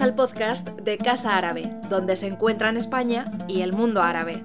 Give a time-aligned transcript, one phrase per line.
[0.00, 4.42] Al podcast de Casa Árabe, donde se encuentran España y el mundo árabe.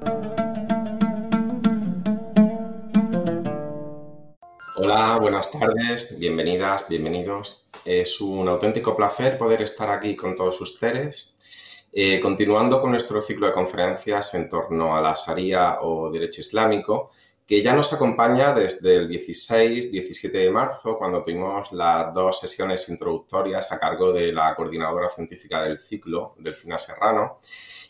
[4.76, 7.65] Hola, buenas tardes, bienvenidas, bienvenidos.
[7.83, 11.40] Es un auténtico placer poder estar aquí con todos ustedes,
[11.94, 17.09] eh, continuando con nuestro ciclo de conferencias en torno a la Sharia o derecho islámico,
[17.49, 23.72] que ya nos acompaña desde el 16-17 de marzo, cuando tuvimos las dos sesiones introductorias
[23.72, 27.39] a cargo de la coordinadora científica del ciclo, Delfina Serrano,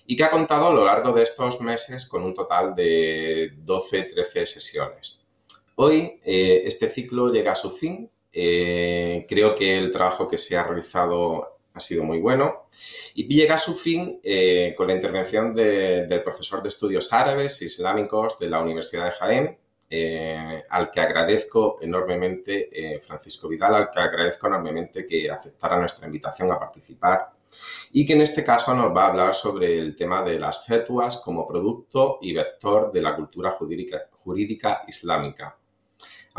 [0.07, 4.45] y que ha contado a lo largo de estos meses con un total de 12-13
[4.45, 5.27] sesiones.
[5.75, 8.09] Hoy eh, este ciclo llega a su fin.
[8.31, 12.67] Eh, creo que el trabajo que se ha realizado ha sido muy bueno.
[13.13, 17.65] Y llega a su fin eh, con la intervención del profesor de estudios árabes e
[17.65, 19.57] islámicos de la Universidad de Jaén,
[19.91, 26.05] eh, al que agradezco enormemente, eh, Francisco Vidal, al que agradezco enormemente que aceptara nuestra
[26.05, 27.31] invitación a participar
[27.91, 31.17] y que en este caso nos va a hablar sobre el tema de las fetuas
[31.17, 33.57] como producto y vector de la cultura
[34.11, 35.58] jurídica islámica.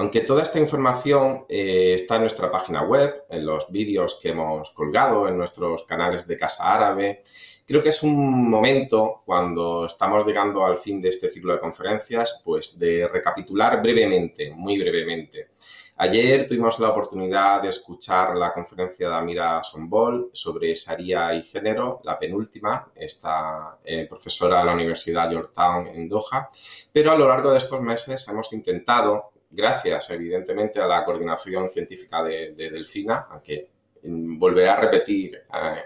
[0.01, 4.71] Aunque toda esta información eh, está en nuestra página web, en los vídeos que hemos
[4.71, 7.23] colgado, en nuestros canales de Casa Árabe,
[7.67, 12.41] creo que es un momento, cuando estamos llegando al fin de este ciclo de conferencias,
[12.43, 15.51] pues de recapitular brevemente, muy brevemente.
[15.97, 22.01] Ayer tuvimos la oportunidad de escuchar la conferencia de Amira Sombol sobre Sharia y género,
[22.05, 26.49] la penúltima, esta eh, profesora de la Universidad Georgetown en Doha,
[26.91, 32.23] pero a lo largo de estos meses hemos intentado gracias evidentemente a la coordinación científica
[32.23, 33.69] de, Delfina, aunque
[34.03, 35.85] volveré a repetir eh,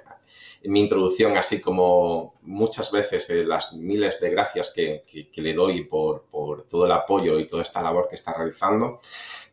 [0.62, 5.02] en mi introducción, así como muchas veces eh, las miles de gracias que,
[5.34, 6.26] le doy por,
[6.68, 8.98] todo el apoyo y toda esta labor que está realizando.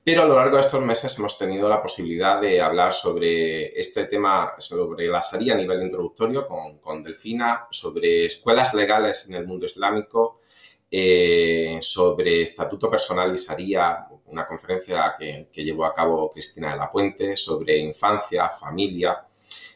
[0.03, 4.05] Pero a lo largo de estos meses hemos tenido la posibilidad de hablar sobre este
[4.05, 9.45] tema, sobre la Sharia a nivel introductorio con, con Delfina, sobre escuelas legales en el
[9.45, 10.40] mundo islámico,
[10.93, 16.91] eh, sobre estatuto personal y Sharia, una conferencia que, llevó a cabo Cristina de la
[16.91, 19.25] Puente, sobre infancia, familia,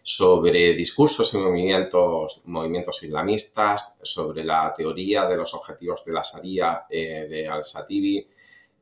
[0.03, 6.85] sobre discursos y movimientos, movimientos islamistas, sobre la teoría de los objetivos de la Sharia
[6.89, 8.27] eh, de Al-Satibi,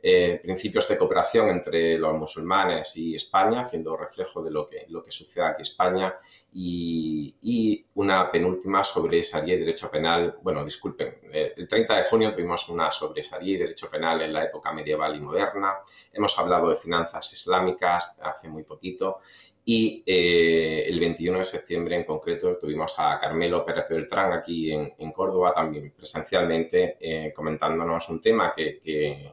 [0.06, 5.46] eh, principios de cooperación entre los musulmanes y España, haciendo reflejo de lo que, sucede
[5.46, 6.19] aquí en España,
[6.52, 10.40] y, una penúltima sobre Sharia y Derecho Penal.
[10.42, 14.34] Bueno, disculpen, eh, el 30 de junio tuvimos una sobre Sharia y Derecho Penal en
[14.34, 15.78] la época medieval y moderna.
[16.12, 19.22] Hemos hablado de finanzas islámicas hace muy poquito
[19.66, 25.12] y eh, el 21 de septiembre en concreto tuvimos a Carmelo Pérez Beltrán aquí en,
[25.13, 29.31] Córdoba también presencialmente eh, comentándonos un tema que,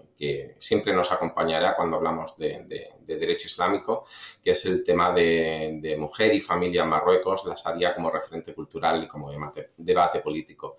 [0.59, 4.05] siempre nos acompañará cuando hablamos de, derecho islámico,
[4.43, 9.03] que es el tema de, mujer y familia en Marruecos, la Sharia como referente cultural
[9.03, 9.33] y como
[9.79, 10.77] debate político.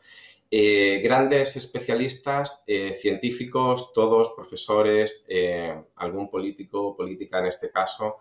[0.54, 8.18] Eh, grandes especialistas, eh, científicos, todos profesores, eh, algún político, política en este caso,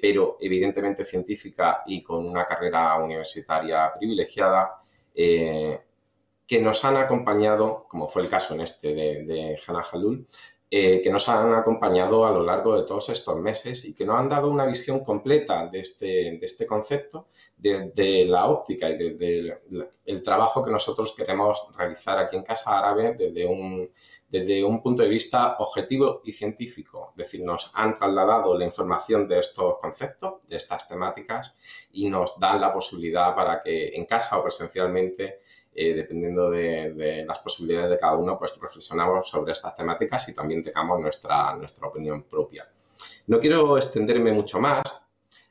[0.00, 4.80] pero evidentemente científica y con una carrera universitaria privilegiada,
[5.14, 10.26] que nos han acompañado, como fue el caso en este de, de Hannah Halul,
[10.68, 14.18] eh, que nos han acompañado a lo largo de todos estos meses y que nos
[14.18, 19.60] han dado una visión completa de este, de este concepto desde la óptica y desde
[20.04, 23.92] el, trabajo que nosotros queremos realizar aquí en Casa Árabe desde un,
[24.28, 27.10] desde un punto de vista objetivo y científico.
[27.10, 31.56] Es decir, nos han trasladado la información de estos conceptos, de estas temáticas
[31.92, 35.38] y nos dan la posibilidad para que en casa o presencialmente
[35.78, 40.62] eh, dependiendo de, las posibilidades de cada uno, pues reflexionamos sobre estas temáticas y también
[40.62, 42.66] tengamos nuestra, nuestra opinión propia.
[43.26, 45.06] No quiero extenderme mucho más.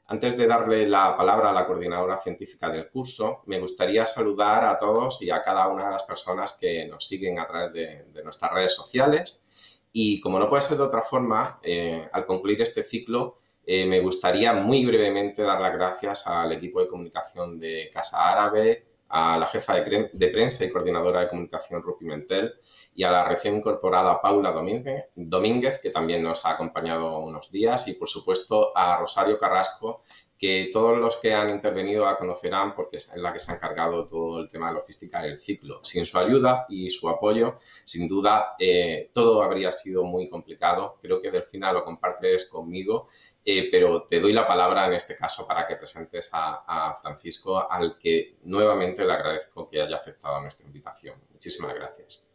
[0.07, 4.79] Antes de darle la palabra a la coordinadora científica del curso, me gustaría saludar a
[4.79, 8.51] todos y a cada una de las personas que nos siguen a través de, nuestras
[8.51, 9.79] redes sociales.
[9.91, 13.99] Y como no puede ser de otra forma, eh, al concluir este ciclo, eh, me
[13.99, 19.45] gustaría muy brevemente dar las gracias al equipo de comunicación de Casa Árabe, a la
[19.47, 22.53] jefa de, prensa y coordinadora de comunicación Rupi Mentel
[22.95, 27.93] y a la recién incorporada Paula Domínguez, que también nos ha acompañado unos días, y
[27.93, 30.03] por supuesto a Rosario Carrasco,
[30.37, 34.05] que todos los que han intervenido la conocerán porque es la que se ha encargado
[34.05, 35.79] todo el tema de logística del ciclo.
[35.83, 40.97] Sin su ayuda y su apoyo, sin duda, eh, todo habría sido muy complicado.
[41.01, 43.07] Creo que Delfina lo compartes conmigo,
[43.45, 47.97] eh, pero te doy la palabra en este caso para que presentes a, Francisco, al
[47.97, 51.15] que nuevamente le agradezco que haya aceptado nuestra invitación.
[51.31, 52.27] Muchísimas gracias.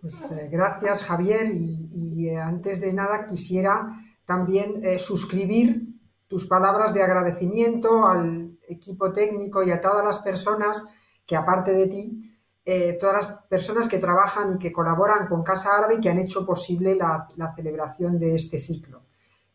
[0.00, 1.50] Pues eh, gracias, Javier.
[1.54, 3.96] Y, antes de nada quisiera
[4.26, 5.87] también suscribir
[6.28, 10.86] tus palabras de agradecimiento al equipo técnico y a todas las personas
[11.26, 15.76] que aparte de ti, eh, todas las personas que trabajan y que colaboran con Casa
[15.76, 17.26] Árabe y que han hecho posible la,
[17.56, 19.04] celebración de este ciclo.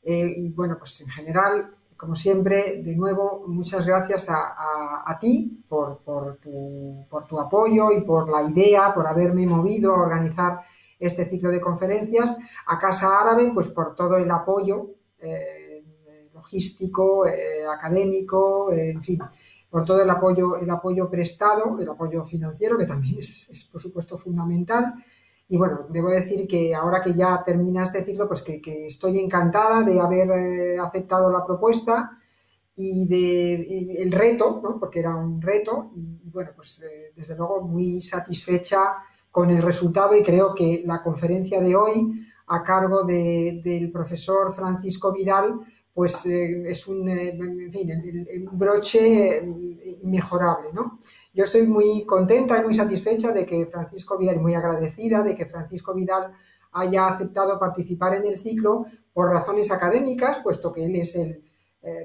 [0.01, 5.99] Eh, y bueno, pues en general, como siempre, de nuevo, muchas gracias a, ti por,
[6.39, 10.61] tu, por, tu, apoyo y por la idea, por haberme movido a organizar
[10.99, 14.89] este ciclo de conferencias, a Casa Árabe, pues por todo el apoyo
[16.43, 19.19] logístico, eh, académico, eh, en fin,
[19.69, 24.17] por todo el apoyo, el apoyo prestado, el apoyo financiero, que también es, por supuesto
[24.17, 24.93] fundamental.
[25.47, 29.83] Y bueno, debo decir que ahora que ya termina este ciclo, pues que, estoy encantada
[29.83, 32.19] de haber eh, aceptado la propuesta
[32.75, 34.79] y de el reto, ¿no?
[34.79, 36.81] porque era un reto, y, bueno, pues
[37.15, 38.95] desde luego muy satisfecha
[39.29, 45.11] con el resultado y creo que la conferencia de hoy a cargo del profesor Francisco
[45.11, 45.59] Vidal
[45.93, 50.97] pues eh, es un, eh, en fin, el, broche eh, inmejorable, ¿no?
[51.33, 55.35] Yo estoy muy contenta y muy satisfecha de que Francisco Vidal, y muy agradecida de
[55.35, 56.33] que Francisco Vidal
[56.71, 61.43] haya aceptado participar en el ciclo por razones académicas, puesto que él es el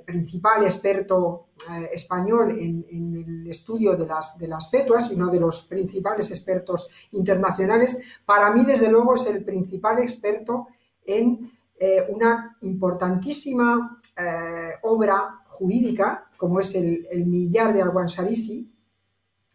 [0.04, 1.46] principal experto
[1.92, 6.90] español en, el estudio de las, de las fetuas y uno de los principales expertos
[7.12, 8.02] internacionales.
[8.26, 10.66] Para mí, desde luego, es el principal experto
[11.06, 18.72] en eh, una importantísima eh, obra jurídica, como es el, Millar de Sarisi,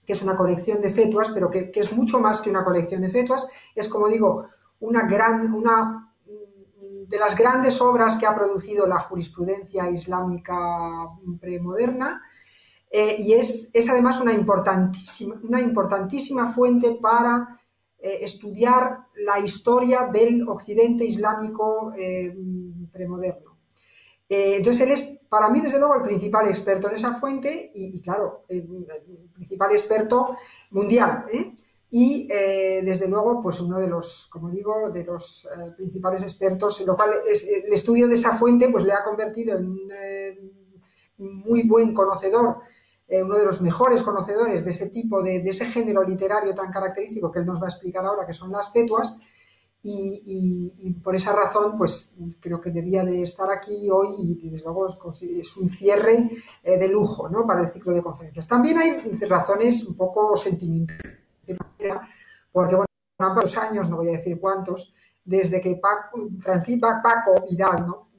[0.05, 3.09] que es una colección de fetuas, pero que, es mucho más que una colección de
[3.09, 4.47] fetuas, es como digo,
[4.79, 6.13] una gran, una
[7.07, 11.09] de las grandes obras que ha producido la jurisprudencia islámica
[11.39, 12.21] premoderna,
[12.89, 17.59] eh, y es, es, además una importantísima, una importantísima fuente para
[18.05, 22.35] eh, estudiar la historia del occidente islámico eh,
[22.91, 23.59] premoderno.
[24.27, 28.01] Eh, entonces, él es, para mí, desde luego, el principal experto en esa fuente y,
[28.01, 28.67] claro, el,
[29.33, 30.35] principal experto
[30.71, 31.23] mundial.
[31.91, 35.47] Y, desde luego, pues uno de los, como digo, de los
[35.77, 39.69] principales expertos, en lo cual el estudio de esa fuente pues, le ha convertido en
[39.69, 42.57] un muy buen conocedor
[43.07, 47.31] eh, uno de los mejores conocedores de ese tipo, de, ese género literario tan característico
[47.31, 49.19] que él nos va a explicar ahora, que son las fetuas,
[49.85, 54.87] y, por esa razón, pues creo que debía de estar aquí hoy y desde luego
[54.87, 56.29] es un cierre
[56.63, 57.45] eh, de lujo ¿no?
[57.45, 58.47] para el ciclo de conferencias.
[58.47, 58.91] También hay
[59.27, 61.11] razones un poco sentimentales,
[62.49, 62.87] porque bueno,
[63.19, 66.29] han varios años, no voy a decir cuántos, desde que Paco,
[67.03, 68.09] Paco Vidal, ¿no?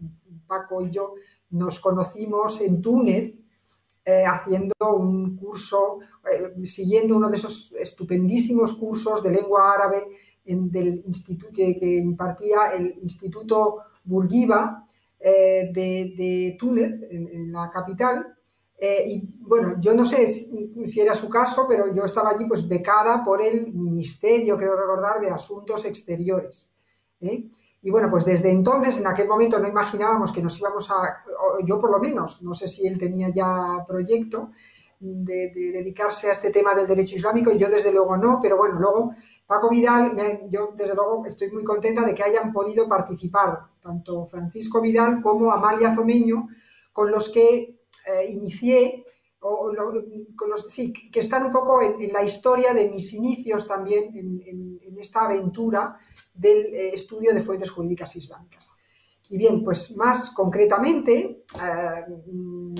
[0.46, 1.14] Paco y yo
[1.50, 3.43] nos conocimos en Túnez
[4.06, 5.98] eh, haciendo un curso,
[6.30, 10.06] eh, siguiendo uno de esos estupendísimos cursos de lengua árabe
[10.44, 14.86] del instituto que, impartía el Instituto Bourguiba
[15.18, 18.36] eh, de, Túnez, en, la capital.
[19.06, 23.24] y bueno, yo no sé si, era su caso, pero yo estaba allí pues becada
[23.24, 26.74] por el Ministerio, creo recordar, de Asuntos Exteriores.
[27.84, 31.22] Y bueno, pues desde entonces, en aquel momento no imaginábamos que nos íbamos a,
[31.66, 34.52] yo por lo menos, no sé si él tenía ya proyecto
[34.98, 38.80] de, dedicarse a este tema del derecho islámico, y yo desde luego no, pero bueno,
[38.80, 39.10] luego
[39.46, 40.16] Paco Vidal,
[40.48, 45.52] yo desde luego estoy muy contenta de que hayan podido participar tanto Francisco Vidal como
[45.52, 46.48] Amalia Zomeño,
[46.90, 47.52] con los que
[48.06, 49.03] eh, inicié
[49.46, 49.70] o,
[50.34, 54.74] con los, sí, que están un poco en, la historia de mis inicios también en,
[54.98, 55.98] esta aventura
[56.32, 58.70] del eh, estudio de fuentes jurídicas islámicas.
[59.28, 62.74] Y bien, pues más concretamente, eh, mm,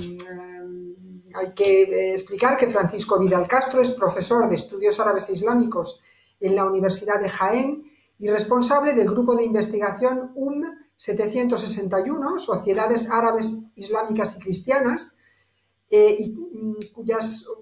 [1.35, 6.00] hay que eh, explicar que Francisco Vidal Castro es profesor de estudios árabes e islámicos
[6.40, 7.85] en la Universidad de Jaén
[8.18, 10.62] y responsable del grupo de investigación UM
[10.97, 15.18] 761, Sociedades Árabes Islámicas y Cristianas,
[15.97, 16.35] eh, y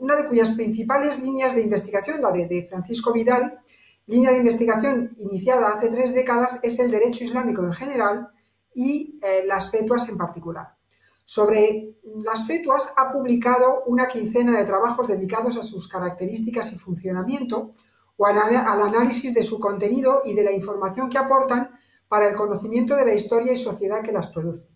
[0.01, 3.61] una de cuyas principales líneas de investigación, la de, Francisco Vidal,
[4.07, 8.29] línea de investigación iniciada hace tres décadas, es el derecho islámico en general
[8.75, 10.77] y eh, las fetuas en particular.
[11.25, 17.73] Sobre las fetuas ha publicado una quincena de trabajos dedicados a sus características y funcionamiento
[18.17, 21.71] o al análisis de su contenido y de la información que aportan
[22.09, 24.69] para el conocimiento de la historia y sociedad que las produce.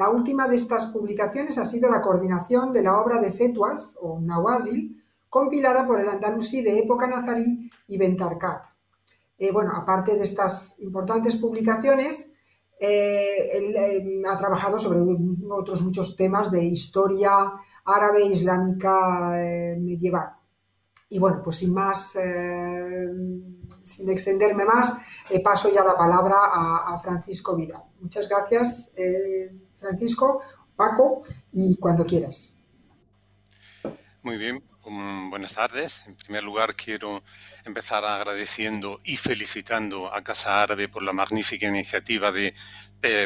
[0.00, 4.18] La última de estas publicaciones ha sido la coordinación de la obra de Fetuas o
[4.18, 8.64] Nawazil, compilada por el andalusí de época nazarí y Bentarcat.
[9.36, 12.32] Eh, bueno, aparte de estas importantes publicaciones,
[12.80, 15.00] eh, él eh, ha trabajado sobre
[15.50, 17.52] otros muchos temas de historia
[17.84, 19.32] árabe islámica
[19.78, 20.30] medieval.
[21.10, 22.16] Y bueno, pues sin más,
[23.84, 24.96] sin extenderme más,
[25.44, 27.82] paso ya la palabra a, a Francisco Vidal.
[28.00, 28.94] Muchas gracias.
[29.80, 30.42] Francisco,
[30.76, 31.22] Paco,
[31.52, 32.54] y cuando quieras.
[34.22, 34.62] Muy bien,
[35.30, 36.04] buenas tardes.
[36.06, 37.22] En primer lugar, quiero
[37.64, 42.52] empezar agradeciendo y felicitando a Casa Árabe por la magnífica iniciativa de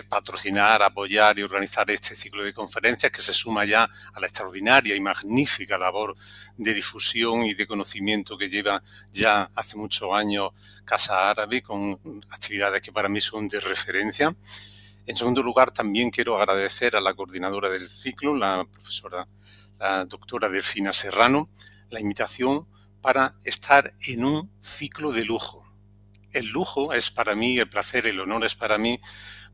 [0.08, 4.94] patrocinar, apoyar y organizar este ciclo de conferencias que se suma ya a la extraordinaria
[4.94, 6.14] y magnífica labor
[6.56, 8.80] de difusión y de conocimiento que lleva
[9.10, 10.50] ya hace muchos años
[10.84, 11.98] Casa Árabe con
[12.30, 14.36] actividades que para mí son de referencia.
[15.06, 19.28] En segundo lugar, también quiero agradecer a la coordinadora del ciclo, la profesora
[19.78, 21.50] la doctora Delfina Serrano,
[21.90, 22.66] la invitación
[23.00, 25.62] para estar en un ciclo de lujo.
[26.32, 28.98] El lujo es para mí, el placer, el honor es para mí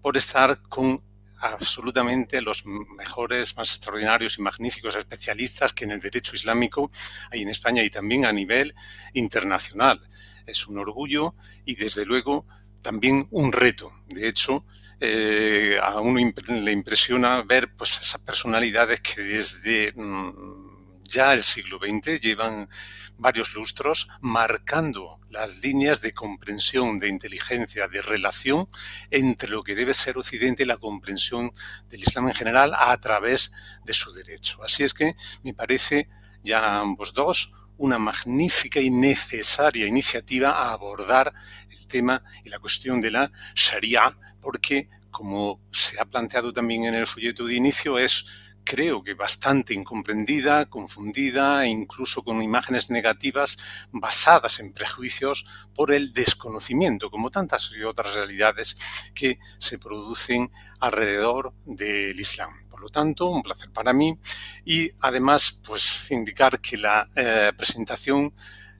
[0.00, 1.02] por estar con
[1.40, 6.90] absolutamente los mejores, más extraordinarios y magníficos especialistas que en el derecho islámico
[7.30, 8.74] hay en España y también a nivel
[9.14, 10.06] internacional.
[10.46, 12.46] Es un orgullo y desde luego
[12.82, 13.92] también un reto.
[14.06, 14.64] De hecho,
[15.00, 21.78] eh, a uno le impresiona ver pues, esas personalidades que desde mm, ya el siglo
[21.78, 22.68] XX llevan
[23.16, 28.68] varios lustros marcando las líneas de comprensión, de inteligencia, de relación
[29.10, 31.52] entre lo que debe ser Occidente y la comprensión
[31.88, 33.52] del Islam en general a través
[33.84, 34.62] de su derecho.
[34.62, 36.08] Así es que me parece
[36.42, 41.32] ya ambos dos una magnífica y necesaria iniciativa a abordar
[41.70, 46.94] el tema y la cuestión de la Sharia porque, como se ha planteado también en
[46.94, 53.56] el folleto de inicio, es creo que bastante incomprendida, confundida e incluso con imágenes negativas
[53.90, 55.44] basadas en prejuicios
[55.74, 58.76] por el desconocimiento, como tantas y otras realidades
[59.14, 62.68] que se producen alrededor del Islam.
[62.68, 64.16] Por lo tanto, un placer para mí
[64.64, 68.32] y además pues indicar que la eh, presentación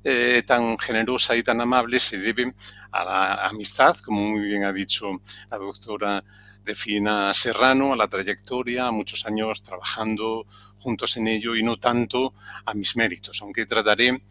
[0.05, 2.55] eh, tan generosa y tan amable se debe
[2.91, 6.25] a la amistad, como muy bien ha dicho la doctora
[6.65, 12.35] Defina Serrano, a la trayectoria, a muchos años trabajando juntos en ello y no tanto
[12.65, 14.23] a mis méritos, aunque trataré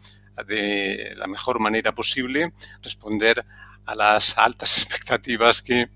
[0.46, 3.44] de la mejor manera posible responder
[3.86, 5.90] a las altas expectativas que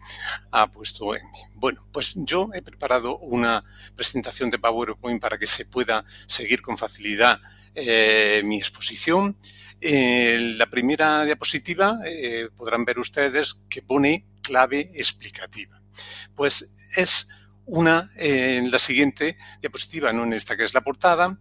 [0.51, 1.39] ha puesto en mí.
[1.55, 3.65] Bueno, pues yo he preparado una
[3.95, 7.41] presentación de PowerPoint para que se pueda seguir con facilidad
[7.75, 9.37] eh, mi exposición
[9.81, 15.81] en la primera diapositiva eh, podrán ver ustedes que pone clave explicativa.
[16.35, 17.29] Pues es
[17.67, 21.39] una, en la siguiente diapositiva, no en esta que es la portada,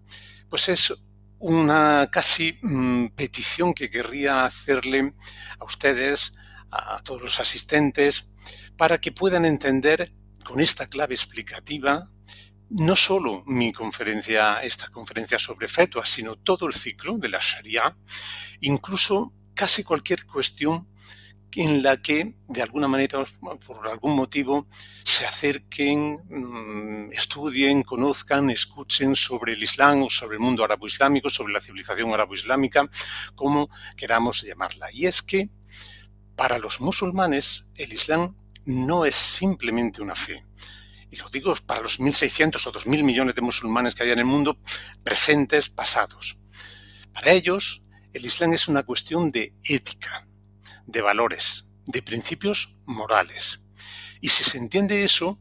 [0.50, 0.94] pues es
[1.40, 5.14] una casi mm, petición que querría hacerle
[5.60, 6.34] a ustedes,
[6.72, 8.30] a todos los asistentes,
[8.78, 10.14] para que puedan entender
[10.44, 12.08] con esta clave explicativa
[12.74, 17.96] no solo mi conferencia, esta conferencia sobre fetua, sino todo el ciclo de la Sharia,
[18.62, 20.88] incluso casi cualquier cuestión
[21.56, 23.24] en la que de alguna manera,
[23.68, 24.68] por algún motivo,
[25.04, 31.54] se acerquen, mm, estudien, conozcan, escuchen sobre el Islam o sobre el mundo árabe-islámico, sobre
[31.54, 32.90] la civilización árabe-islámica,
[33.36, 34.88] como queramos llamarla.
[34.92, 35.52] Y es que
[36.36, 40.44] para los musulmanes el Islam no es simplemente una fe
[41.14, 44.26] y lo digo para los 1.600 o 2.000 millones de musulmanes que hay en el
[44.26, 44.58] mundo,
[45.04, 46.40] presentes, pasados.
[47.14, 50.28] Para ellos, el Islam es una cuestión de ética,
[50.88, 53.62] de valores, de principios morales.
[54.22, 55.40] Y si se entiende eso,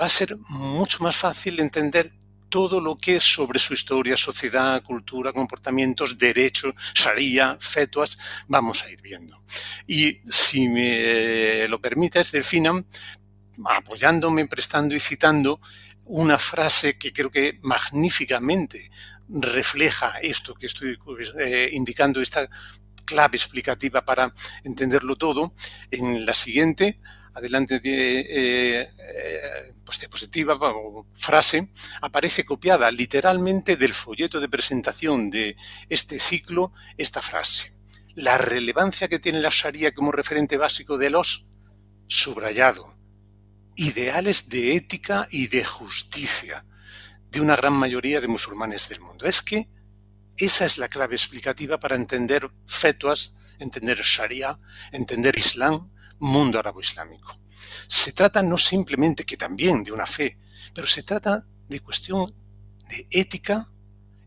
[0.00, 2.12] va a ser mucho más fácil entender
[2.48, 8.90] todo lo que es sobre su historia, sociedad, cultura, comportamientos, derechos, sharia, fetuas, vamos a
[8.90, 9.42] ir viendo.
[9.86, 12.84] Y si me lo permites, Delfina,
[13.64, 15.60] apoyándome, prestando y citando
[16.06, 18.90] una frase que creo que magníficamente
[19.28, 20.98] refleja esto que estoy
[21.38, 22.48] eh, indicando, esta
[23.04, 25.54] clave explicativa para entenderlo todo.
[25.90, 27.00] En la siguiente,
[27.34, 28.88] adelante de eh,
[29.84, 31.68] pues diapositiva o frase,
[32.00, 35.56] aparece copiada literalmente del folleto de presentación de
[35.88, 37.72] este ciclo esta frase.
[38.14, 41.46] La relevancia que tiene la Sharia como referente básico de los
[42.08, 42.91] subrayado
[43.76, 46.64] ideales de ética y de justicia
[47.30, 49.26] de una gran mayoría de musulmanes del mundo.
[49.26, 49.68] Es que
[50.36, 54.58] esa es la clave explicativa para entender fetuas, entender Sharia,
[54.92, 57.38] entender Islam, mundo árabe-islámico.
[57.88, 60.38] Se trata no simplemente que también de una fe,
[60.74, 62.34] pero se trata de cuestión
[62.88, 63.68] de ética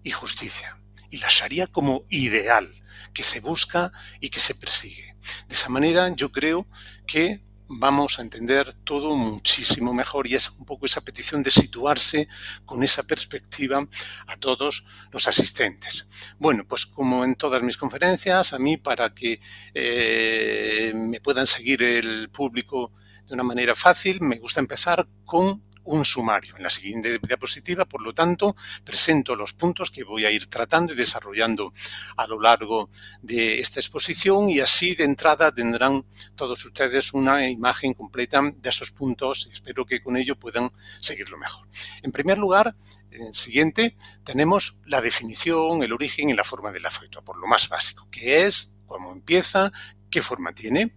[0.03, 0.79] y justicia.
[1.09, 2.71] Y la Sharia como ideal
[3.13, 5.15] que se busca y que se persigue.
[5.47, 6.67] De esa manera yo creo
[7.07, 12.27] que vamos a entender todo muchísimo mejor y es un poco esa petición de situarse
[12.65, 13.88] con esa perspectiva
[14.27, 16.07] a todos los asistentes.
[16.38, 19.39] Bueno, pues como en todas mis conferencias, a mí para que
[19.74, 22.91] eh, me puedan seguir el público
[23.25, 26.56] de una manera fácil, me gusta empezar con un sumario.
[26.58, 30.94] En la siguiente diapositiva, por lo tanto, presento los puntos que voy a ir tratando
[30.94, 31.74] y desarrollando
[32.18, 32.89] a lo largo
[33.22, 38.92] de esta exposición y así de entrada tendrán todos ustedes una imagen completa de esos
[38.92, 41.68] puntos espero que con ello puedan seguirlo mejor.
[42.01, 42.75] En primer lugar,
[43.12, 46.89] en siguiente, tenemos la definición, el origen y la forma de la
[47.24, 49.72] por lo más básico, que es cómo empieza,
[50.15, 50.95] qué forma tiene.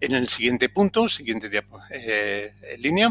[0.00, 1.50] En el siguiente punto, siguiente
[1.90, 3.08] eh, línea,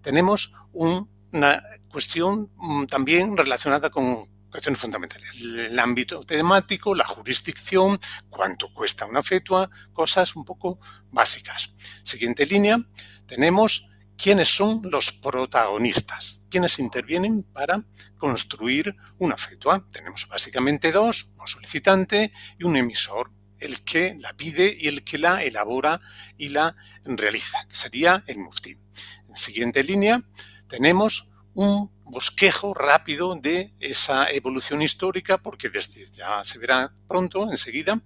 [0.00, 5.42] tenemos una cuestión mm, también relacionada con cuestiones fundamentales.
[5.42, 7.98] El ámbito temático, la jurisdicción,
[8.28, 10.78] cuánto cuesta una fetua, cosas un poco
[11.10, 11.74] básicas.
[12.04, 12.78] Siguiente línea,
[13.26, 17.84] tenemos quiénes son los protagonistas, quiénes intervienen para
[18.16, 19.84] construir una fetua.
[19.90, 25.18] Tenemos básicamente dos, un solicitante y un emisor el que la pide y el que
[25.18, 26.00] la elabora
[26.36, 28.76] y la realiza, que sería el mufti.
[29.28, 30.22] En siguiente línea
[30.68, 38.02] tenemos un bosquejo rápido de esa evolución histórica, porque desde, ya se verá pronto, enseguida,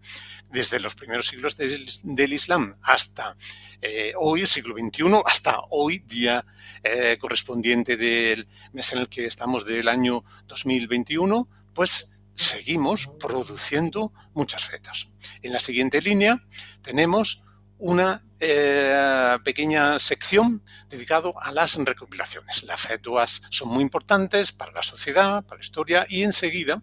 [0.50, 3.36] desde los primeros siglos del, Islam hasta
[3.80, 6.44] eh, hoy, el siglo XXI, hasta hoy, día
[6.82, 14.64] eh, correspondiente del mes en el que estamos del año 2021, pues seguimos produciendo muchas
[14.64, 15.08] fetas.
[15.42, 16.44] En la siguiente línea
[16.82, 17.42] tenemos
[17.78, 22.64] una eh, pequeña sección dedicada a las recopilaciones.
[22.64, 26.82] Las fetuas son muy importantes para la sociedad, para la historia y enseguida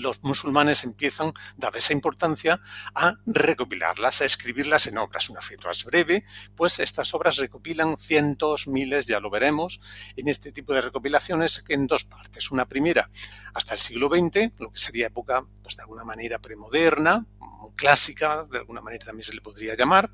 [0.00, 2.60] los musulmanes empiezan, dada esa importancia,
[2.94, 5.30] a recopilarlas, a escribirlas en obras.
[5.30, 6.24] Una fetua es breve,
[6.56, 9.80] pues estas obras recopilan cientos, miles, ya lo veremos,
[10.16, 12.50] en este tipo de recopilaciones en dos partes.
[12.50, 13.10] Una primera
[13.54, 17.26] hasta el siglo XX, lo que sería época, pues de alguna manera premoderna,
[17.76, 20.10] clásica, de alguna manera también se le podría llamar,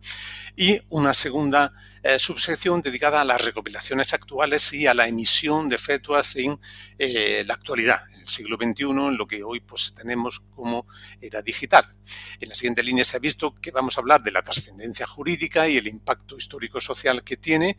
[0.56, 1.72] y una segunda
[2.02, 6.58] eh, subsección dedicada a las recopilaciones actuales y a la emisión de fetuas en
[6.98, 10.86] eh, la actualidad, siglo XXI, en lo que hoy pues, tenemos como
[11.20, 11.94] era digital.
[12.40, 15.68] En la siguiente línea se ha visto que vamos a hablar de la trascendencia jurídica
[15.68, 17.76] y el impacto histórico-social que tiene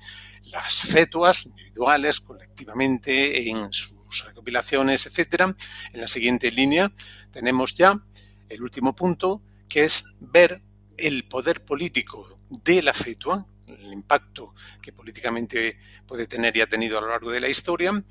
[0.52, 5.54] las fetuas individuales, colectivamente, en sus recopilaciones, etc.
[5.94, 6.92] En la siguiente línea
[7.32, 8.02] tenemos ya
[8.50, 10.62] el último punto, que es ver
[10.98, 16.98] el poder político de la fetua, el impacto que políticamente puede tener y ha tenido
[16.98, 18.04] a lo largo de la historia,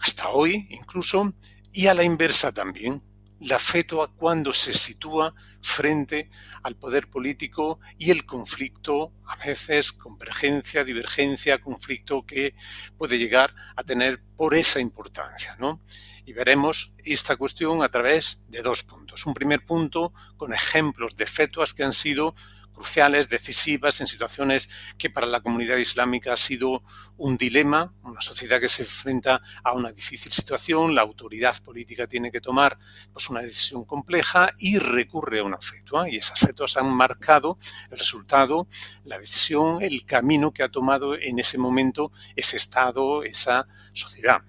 [0.00, 1.32] hasta hoy incluso,
[1.76, 3.02] y a la inversa también,
[3.38, 6.30] la fetua cuando se sitúa frente
[6.62, 12.54] al poder político y el conflicto, a veces convergencia, divergencia, conflicto que
[12.96, 15.54] puede llegar a tener por esa importancia.
[15.58, 15.82] ¿no?
[16.24, 19.26] Y veremos esta cuestión a través de dos puntos.
[19.26, 22.34] Un primer punto con ejemplos de fetuas que han sido
[22.76, 26.82] cruciales, decisivas, en situaciones que para la comunidad islámica ha sido
[27.16, 32.30] un dilema, una sociedad que se enfrenta a una difícil situación, la autoridad política tiene
[32.30, 32.78] que tomar
[33.14, 36.08] pues, una decisión compleja y recurre a una fetua.
[36.10, 37.58] Y esas fetuas han marcado
[37.90, 38.68] el resultado,
[39.04, 44.42] la decisión, el camino que ha tomado en ese momento ese Estado, esa sociedad.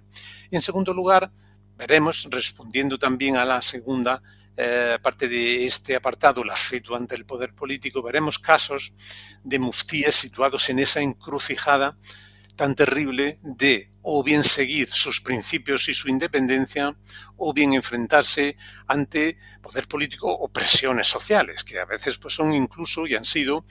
[0.52, 1.32] En segundo lugar,
[1.78, 4.22] veremos, respondiendo también a la segunda
[4.58, 8.92] eh, parte de este apartado, la fetua ante el poder político, veremos casos
[9.44, 11.96] de muftíes situados en esa encrucijada
[12.56, 16.98] tan terrible de o bien seguir sus principios y su independencia
[17.38, 23.06] o bien enfrentarse ante poder político o presiones sociales, que a veces pues, son incluso
[23.06, 23.64] y han sido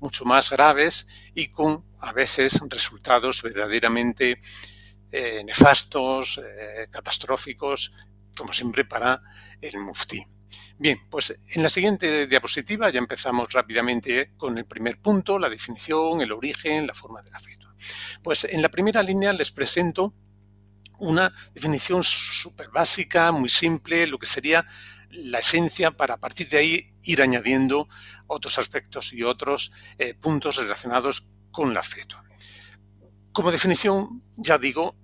[0.00, 4.40] mucho más graves y con a veces resultados verdaderamente
[5.12, 7.92] eh, nefastos, eh, catastróficos,
[8.36, 9.22] como siempre, para
[9.60, 10.24] el mufti.
[10.78, 16.20] Bien, pues en la siguiente diapositiva ya empezamos rápidamente con el primer punto, la definición,
[16.20, 17.74] el origen, la forma de la fetua.
[18.22, 20.14] Pues en la primera línea les presento
[20.98, 24.64] una definición súper básica, muy simple, lo que sería
[25.10, 27.88] la esencia para a partir de ahí ir añadiendo
[28.26, 32.24] otros aspectos y otros eh, puntos relacionados con la fetua.
[33.32, 34.96] Como definición, ya digo,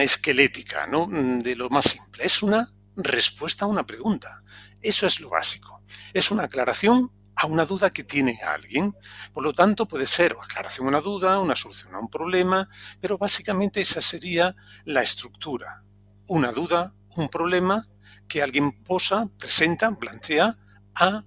[0.00, 1.06] esquelética, ¿no?
[1.06, 2.24] Mm, de lo más simple.
[2.24, 4.42] Es una respuesta a una pregunta.
[4.80, 5.82] Eso es lo básico.
[6.12, 8.94] Es una aclaración a una duda que tiene alguien.
[9.32, 12.68] Por lo tanto, puede ser aclaración a una duda, una solución a un problema,
[13.00, 15.84] pero básicamente esa sería la estructura.
[16.26, 17.88] Una duda, un problema
[18.28, 20.58] que alguien posa, presenta, plantea
[20.94, 21.24] a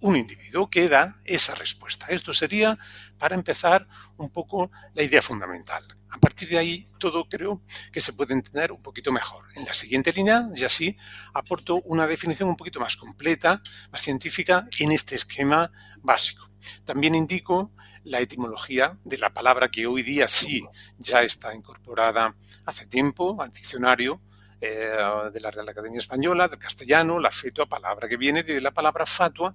[0.00, 2.06] un individuo que da esa respuesta.
[2.08, 2.76] Esto sería,
[3.18, 5.86] para empezar, un poco la idea fundamental.
[6.12, 9.46] A partir de ahí, todo creo que se puede entender un poquito mejor.
[9.54, 10.94] En la siguiente línea, ya sí,
[11.32, 15.72] aporto una definición un poquito más completa, más científica, en este esquema
[16.02, 16.50] básico.
[16.84, 17.72] También indico
[18.04, 20.62] la etimología de la palabra que hoy día sí
[20.98, 24.20] ya está incorporada hace tiempo al diccionario
[24.60, 24.96] eh,
[25.32, 29.06] de la Real Academia Española, del castellano, la fetua, palabra que viene de la palabra
[29.06, 29.54] fatua,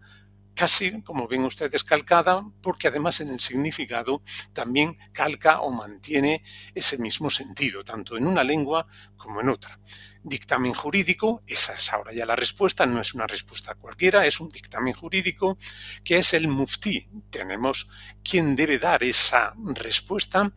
[0.58, 6.44] casi, como ven ustedes, calcada, porque además en el significado también calca o mantiene
[6.74, 9.80] ese mismo sentido, tanto en una lengua como en otra.
[10.24, 14.50] Dictamen jurídico, esa es ahora ya la respuesta, no es una respuesta cualquiera, es un
[14.50, 15.60] dictamen jurídico
[16.04, 17.08] que es el muftí.
[17.30, 17.88] Tenemos
[18.24, 20.52] quien debe dar esa respuesta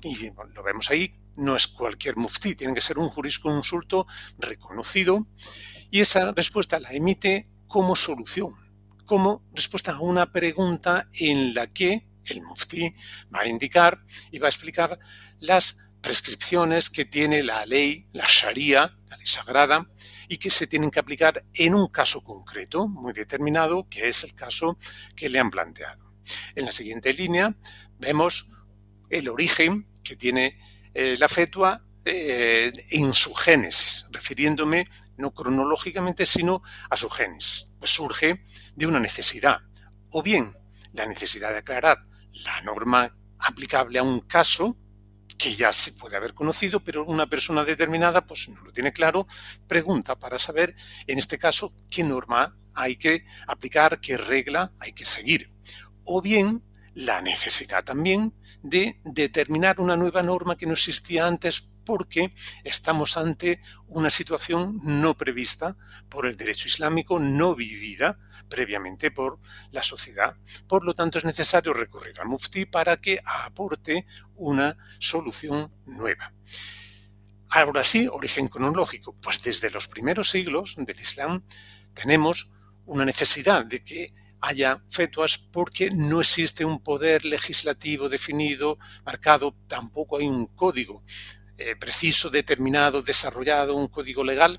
[0.00, 4.06] y lo vemos ahí, no es cualquier muftí, tiene que ser un jurisconsulto
[4.38, 5.26] reconocido
[5.90, 8.59] y esa respuesta la emite como solución
[9.10, 12.94] como respuesta a una pregunta en la que el mufti
[13.34, 15.00] va a indicar y va a explicar
[15.40, 19.90] las prescripciones que tiene la ley, la Sharia, la ley sagrada,
[20.28, 24.32] y que se tienen que aplicar en un caso concreto, muy determinado, que es el
[24.32, 24.78] caso
[25.16, 26.14] que le han planteado.
[26.54, 27.56] En la siguiente línea
[27.98, 28.48] vemos
[29.08, 30.56] el origen que tiene
[30.94, 37.69] eh, la fetua eh, en su génesis, refiriéndome no cronológicamente, sino a su génesis.
[37.82, 39.58] Surge de una necesidad,
[40.10, 40.52] o bien
[40.92, 41.98] la necesidad de aclarar
[42.44, 44.76] la norma aplicable a un caso
[45.38, 49.26] que ya se puede haber conocido, pero una persona determinada pues no lo tiene claro,
[49.66, 50.74] pregunta para saber,
[51.06, 55.50] en este caso, qué norma hay que aplicar, qué regla hay que seguir.
[56.04, 56.62] O bien
[56.94, 63.60] la necesidad también de determinar una nueva norma que no existía antes porque estamos ante
[63.86, 65.76] una situación no prevista
[66.08, 69.38] por el derecho islámico, no vivida previamente por
[69.70, 70.36] la sociedad.
[70.68, 76.32] Por lo tanto, es necesario recurrir al mufti para que aporte una solución nueva.
[77.48, 79.16] Ahora sí, origen cronológico.
[79.20, 81.44] Pues desde los primeros siglos del Islam
[81.94, 82.52] tenemos
[82.86, 90.18] una necesidad de que haya fetuas porque no existe un poder legislativo definido, marcado, tampoco
[90.18, 91.02] hay un código
[91.62, 94.58] eh, preciso, determinado, desarrollado, un código legal,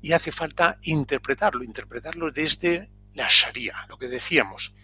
[0.00, 4.74] y hace falta interpretarlo, interpretarlo desde la Sharia, lo que decíamos.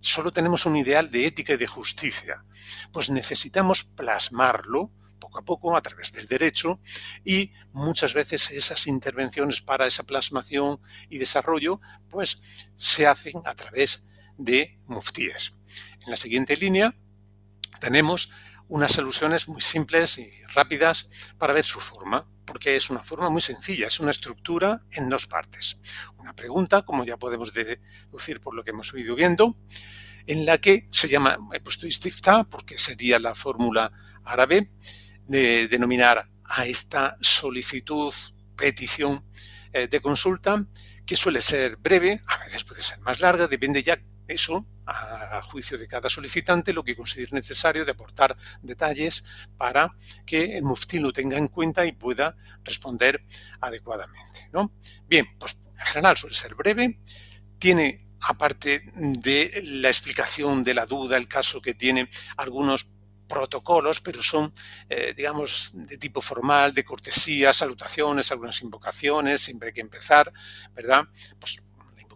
[0.00, 2.44] Solo tenemos un ideal de ética y de justicia,
[2.92, 6.80] pues necesitamos plasmarlo poco a poco a través del derecho
[7.24, 12.42] y muchas veces esas intervenciones para esa plasmación y desarrollo pues
[12.76, 14.04] se hacen a través
[14.36, 15.54] de muftíes.
[16.04, 16.94] En la siguiente línea
[17.80, 18.30] tenemos
[18.68, 23.40] unas soluciones muy simples y rápidas para ver su forma, porque es una forma muy
[23.40, 25.80] sencilla, es una estructura en dos partes.
[26.16, 29.56] Una pregunta, como ya podemos deducir por lo que hemos ido viendo,
[30.26, 33.92] en la que se llama, he puesto istifta porque sería la fórmula
[34.24, 34.72] árabe
[35.26, 38.12] de denominar a esta solicitud,
[38.56, 39.24] petición
[39.72, 40.66] eh, de consulta,
[41.04, 45.76] que suele ser breve, a veces puede ser más larga, depende ya eso a juicio
[45.76, 49.24] de cada solicitante lo que considere necesario de aportar detalles
[49.56, 49.94] para
[50.24, 53.24] que el mufti lo tenga en cuenta y pueda responder
[53.60, 54.48] adecuadamente.
[54.52, 54.72] ¿no?
[55.06, 57.00] Bien, pues en general suele ser breve,
[57.58, 62.90] tiene aparte de la explicación de la duda, el caso que tiene algunos
[63.28, 64.52] protocolos, pero son,
[64.88, 70.32] eh, digamos, de tipo formal, de cortesía, salutaciones, algunas invocaciones, siempre hay que empezar,
[70.74, 71.02] ¿verdad?
[71.38, 71.62] Pues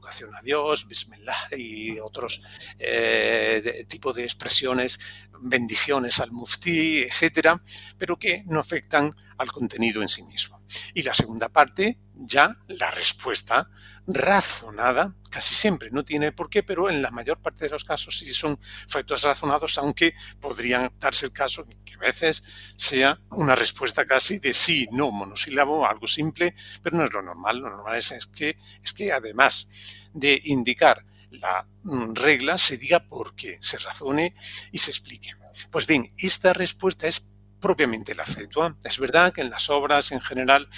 [0.08, 2.42] a Dios, Bismillah y otros
[2.78, 4.98] eh, tipos de expresiones,
[5.40, 7.62] bendiciones al muftí, etcétera,
[7.98, 10.59] pero que no afectan al contenido en sí mismo.
[10.94, 13.70] Y la segunda parte, ya la respuesta
[14.06, 18.18] razonada, casi siempre no tiene por qué, pero en la mayor parte de los casos
[18.18, 22.42] sí son efectos razonados, aunque podrían darse el caso que a veces
[22.76, 27.58] sea una respuesta casi de sí, no, monosílabo, algo simple, pero no es lo normal.
[27.58, 29.68] Lo normal es, que, es que además
[30.12, 34.34] de indicar la mm, regla, se diga por qué, se razone
[34.72, 35.34] y se explique.
[35.70, 37.20] Pues bien, esta respuesta es
[37.60, 38.76] propiamente la fetua.
[38.82, 40.68] Es verdad que en las obras en general,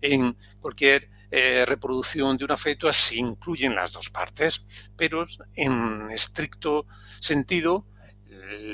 [0.00, 4.64] en cualquier eh, reproducción de una fetua se incluyen las dos partes,
[4.96, 5.24] pero
[5.54, 6.86] en estricto
[7.20, 7.86] sentido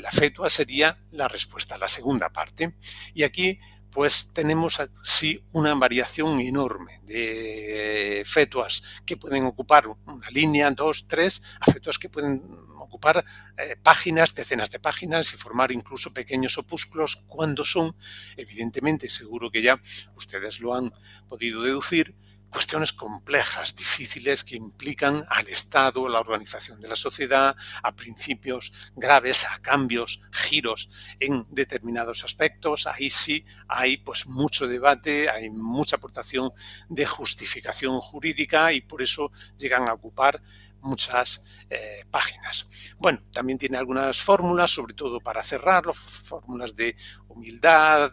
[0.03, 2.75] la fetua sería la respuesta, la segunda parte.
[3.15, 3.59] Y aquí
[3.91, 11.43] pues tenemos así una variación enorme de fetuas que pueden ocupar una línea, dos, tres,
[11.61, 12.43] a fetuas que pueden
[12.89, 13.25] ocupar
[13.57, 17.95] eh, páginas, decenas de páginas y formar incluso pequeños opúsculos cuando son,
[18.37, 19.81] evidentemente, seguro que ya
[20.17, 20.93] ustedes lo han
[21.29, 22.17] podido deducir,
[22.51, 28.73] cuestiones complejas, difíciles, que implican al Estado, a la organización de la sociedad, a principios
[28.97, 30.89] graves, a cambios, giros
[31.21, 32.87] en determinados aspectos.
[32.87, 36.51] Ahí sí hay pues mucho debate, hay mucha aportación
[36.89, 40.43] de justificación jurídica y por eso llegan a ocupar
[40.83, 42.67] muchas eh, páginas.
[42.99, 46.97] bueno, también tiene algunas fórmulas, sobre todo para cerrarlo, fórmulas de
[47.29, 48.13] humildad,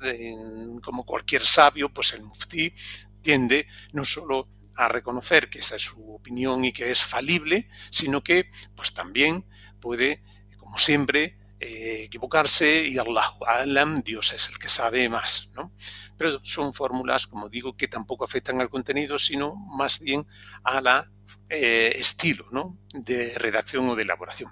[0.81, 2.73] como cualquier sabio, pues el muftí
[3.21, 8.21] tiende no solo a reconocer que esa es su opinión y que es falible, sino
[8.21, 9.45] que pues también
[9.79, 10.21] puede,
[10.57, 15.49] como siempre, eh, equivocarse y Allah Alam, Dios es el que sabe más.
[15.55, 15.71] ¿no?
[16.17, 20.25] Pero son fórmulas, como digo, que tampoco afectan al contenido, sino más bien
[20.63, 21.11] a la
[21.49, 22.77] eh, estilo ¿no?
[22.93, 24.51] de redacción o de elaboración.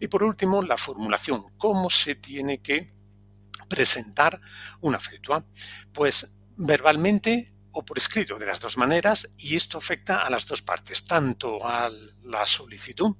[0.00, 1.44] Y por último, la formulación.
[1.58, 2.94] ¿Cómo se tiene que
[3.68, 4.40] presentar
[4.80, 5.44] una fetua?
[5.92, 10.62] Pues verbalmente o por escrito, de las dos maneras, y esto afecta a las dos
[10.62, 11.90] partes, tanto a
[12.22, 13.16] la solicitud,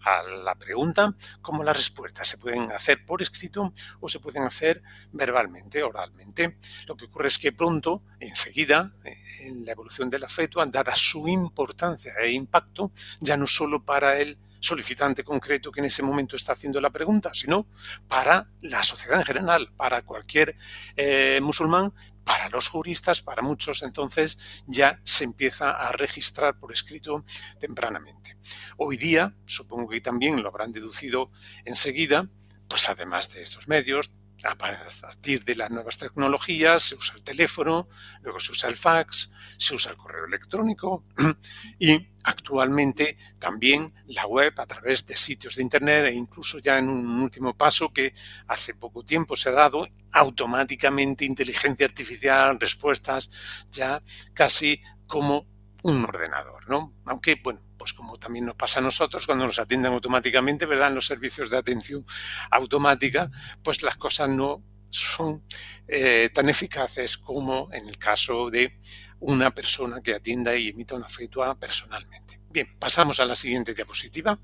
[0.00, 2.24] a la pregunta, como a la respuesta.
[2.24, 4.82] Se pueden hacer por escrito o se pueden hacer
[5.12, 6.58] verbalmente, oralmente.
[6.86, 8.92] Lo que ocurre es que pronto, enseguida,
[9.40, 14.18] en la evolución de la fetua, dada su importancia e impacto, ya no solo para
[14.18, 17.68] el solicitante concreto que en ese momento está haciendo la pregunta, sino
[18.08, 20.56] para la sociedad en general, para cualquier
[20.96, 21.92] eh, musulmán,
[22.26, 24.36] para los juristas, para muchos, entonces
[24.66, 27.24] ya se empieza a registrar por escrito
[27.60, 28.36] tempranamente.
[28.76, 31.30] Hoy día, supongo que también lo habrán deducido
[31.64, 32.28] enseguida,
[32.68, 34.10] pues además de estos medios,
[34.46, 37.88] a partir de las nuevas tecnologías se usa el teléfono,
[38.22, 41.04] luego se usa el fax, se usa el correo electrónico
[41.78, 46.88] y actualmente también la web a través de sitios de internet e incluso ya en
[46.88, 48.14] un último paso que
[48.48, 53.30] hace poco tiempo se ha dado automáticamente inteligencia artificial, respuestas
[53.70, 54.02] ya
[54.34, 55.55] casi como
[55.86, 56.94] un ordenador, ¿no?
[57.04, 60.88] Aunque, bueno, pues como también nos pasa a nosotros cuando nos atienden automáticamente, ¿verdad?
[60.88, 62.04] En los servicios de atención
[62.50, 63.30] automática,
[63.62, 65.44] pues las cosas no son
[65.86, 68.78] eh, tan eficaces como en el caso de
[69.20, 72.40] una persona que atienda y emita una fetua personalmente.
[72.50, 74.38] Bien, pasamos a la siguiente diapositiva.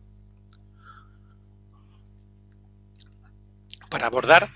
[3.90, 4.52] Para abordar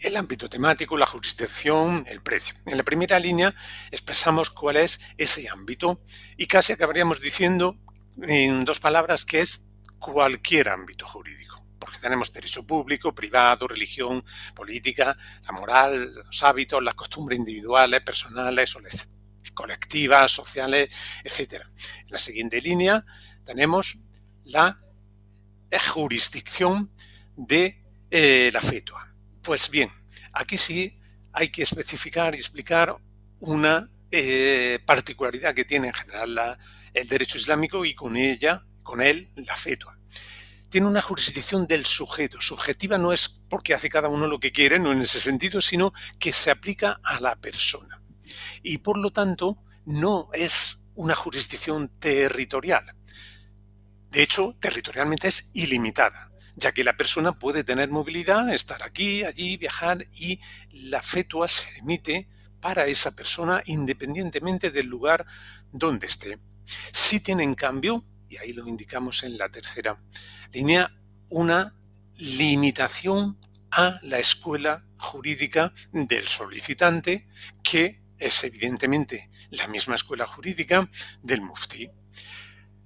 [0.00, 2.54] el ámbito temático, la jurisdicción, el precio.
[2.66, 3.54] En la primera línea
[3.90, 6.02] expresamos cuál es ese ámbito
[6.36, 7.76] y casi acabaríamos diciendo
[8.22, 9.66] en dos palabras que es
[9.98, 16.94] cualquier ámbito jurídico, porque tenemos derecho público, privado, religión, política, la moral, los hábitos, las
[16.94, 18.74] costumbres individuales, personales,
[19.54, 21.62] colectivas, sociales, etc.
[22.00, 23.04] En la siguiente línea
[23.44, 23.98] tenemos
[24.44, 24.80] la
[25.92, 26.90] jurisdicción
[27.36, 29.09] de eh, la fetua.
[29.42, 29.90] Pues bien,
[30.32, 30.98] aquí sí
[31.32, 32.96] hay que especificar y explicar
[33.38, 36.58] una eh, particularidad que tiene en general
[36.92, 39.98] el derecho islámico y con ella, con él, la fetua.
[40.68, 42.40] Tiene una jurisdicción del sujeto.
[42.40, 45.92] Subjetiva no es porque hace cada uno lo que quiere, no en ese sentido, sino
[46.18, 48.02] que se aplica a la persona.
[48.62, 52.94] Y por lo tanto, no es una jurisdicción territorial.
[54.10, 56.29] De hecho, territorialmente es ilimitada
[56.60, 60.38] ya que la persona puede tener movilidad, estar aquí, allí, viajar y
[60.70, 62.28] la fetua se emite
[62.60, 65.26] para esa persona independientemente del lugar
[65.72, 66.38] donde esté.
[66.92, 69.98] Si tiene en cambio, y ahí lo indicamos en la tercera
[70.52, 70.94] línea,
[71.30, 71.72] una
[72.18, 73.38] limitación
[73.70, 77.26] a la escuela jurídica del solicitante,
[77.62, 80.90] que es evidentemente la misma escuela jurídica
[81.22, 81.90] del mufti.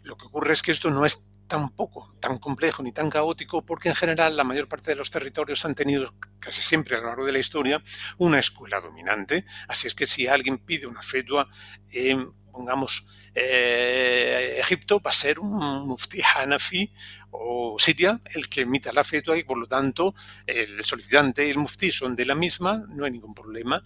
[0.02, 3.88] Lo que ocurre es que esto no es tampoco tan complejo ni tan caótico porque
[3.88, 7.24] en general la mayor parte de los territorios han tenido casi siempre a lo largo
[7.24, 7.82] de la historia
[8.18, 9.44] una escuela dominante.
[9.68, 11.48] Así es que si alguien pide una fetua
[11.90, 16.92] en, pongamos, eh, Egipto, va a ser un mufti hanafi
[17.30, 20.14] o siria el que emita la fetua y por lo tanto
[20.46, 23.84] el solicitante y el mufti son de la misma, no hay ningún problema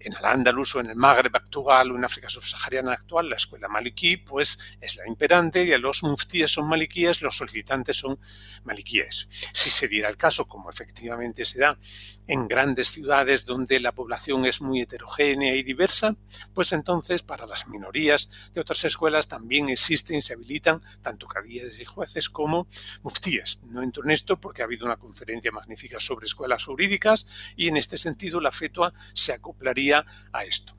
[0.00, 3.68] en el Andalus o en el Magreb actual o en África subsahariana actual, la escuela
[3.68, 8.18] maliquí pues es la imperante y los muftíes son maliquíes, los solicitantes son
[8.64, 9.28] maliquíes.
[9.52, 11.78] Si se diera el caso, como efectivamente se da
[12.26, 16.16] en grandes ciudades donde la población es muy heterogénea y diversa,
[16.54, 21.78] pues entonces para las minorías de otras escuelas también existen y se habilitan tanto cadíes
[21.78, 22.66] y jueces como
[23.02, 23.60] muftíes.
[23.64, 27.26] No entro en esto porque ha habido una conferencia magnífica sobre escuelas jurídicas
[27.56, 30.76] y en este sentido la fetua se acoplaría a esto.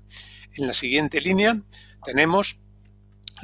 [0.54, 1.62] En la siguiente línea
[2.04, 2.62] tenemos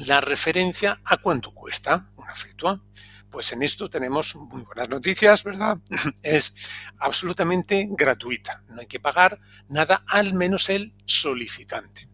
[0.07, 2.81] la referencia a cuánto cuesta una fetua.
[3.29, 5.77] Pues en esto tenemos muy buenas noticias, ¿verdad?
[6.23, 6.53] Es
[6.97, 8.63] absolutamente gratuita.
[8.69, 12.09] No hay que pagar nada, al menos el solicitante.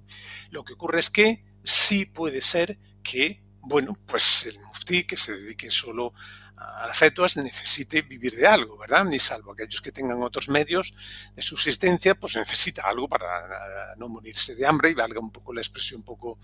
[0.52, 5.36] Lo que ocurre es que sí puede ser que, bueno, pues el mufti que se
[5.38, 6.14] dedique solo
[6.58, 9.06] a las fetuas necesite vivir de algo, ¿verdad?
[9.06, 10.94] Ni salvo aquellos que tengan otros medios
[11.36, 15.62] de subsistencia, pues necesita algo para no morirse de hambre y valga un poco la
[15.62, 16.40] expresión un poco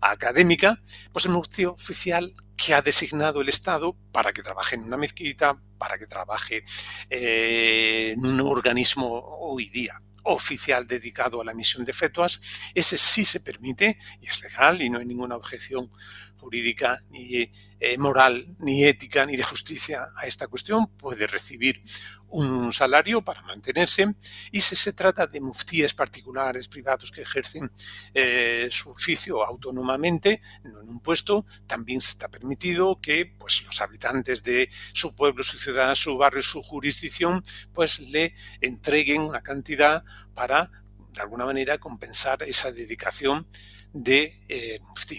[0.00, 0.80] académica,
[1.12, 5.58] pues el mufti oficial que ha designado el Estado para que trabaje en una mezquita,
[5.78, 6.64] para que trabaje
[7.08, 9.08] eh, en un organismo
[9.40, 12.40] hoy día oficial dedicado a la emisión de fetuas,
[12.74, 15.90] ese sí se permite y es legal y no hay ninguna objeción
[16.36, 21.82] jurídica ni eh, moral, ni ética, ni de justicia a esta cuestión, puede recibir
[22.30, 24.14] un salario para mantenerse
[24.50, 27.70] y si se trata de muftíes particulares privados que ejercen
[28.14, 33.80] eh, su oficio autónomamente, no en un puesto, también se está permitido que pues, los
[33.80, 40.04] habitantes de su pueblo, su ciudad, su barrio, su jurisdicción, pues le entreguen una cantidad
[40.34, 40.70] para
[41.12, 43.46] de alguna manera compensar esa dedicación
[43.92, 45.18] de eh, muftí.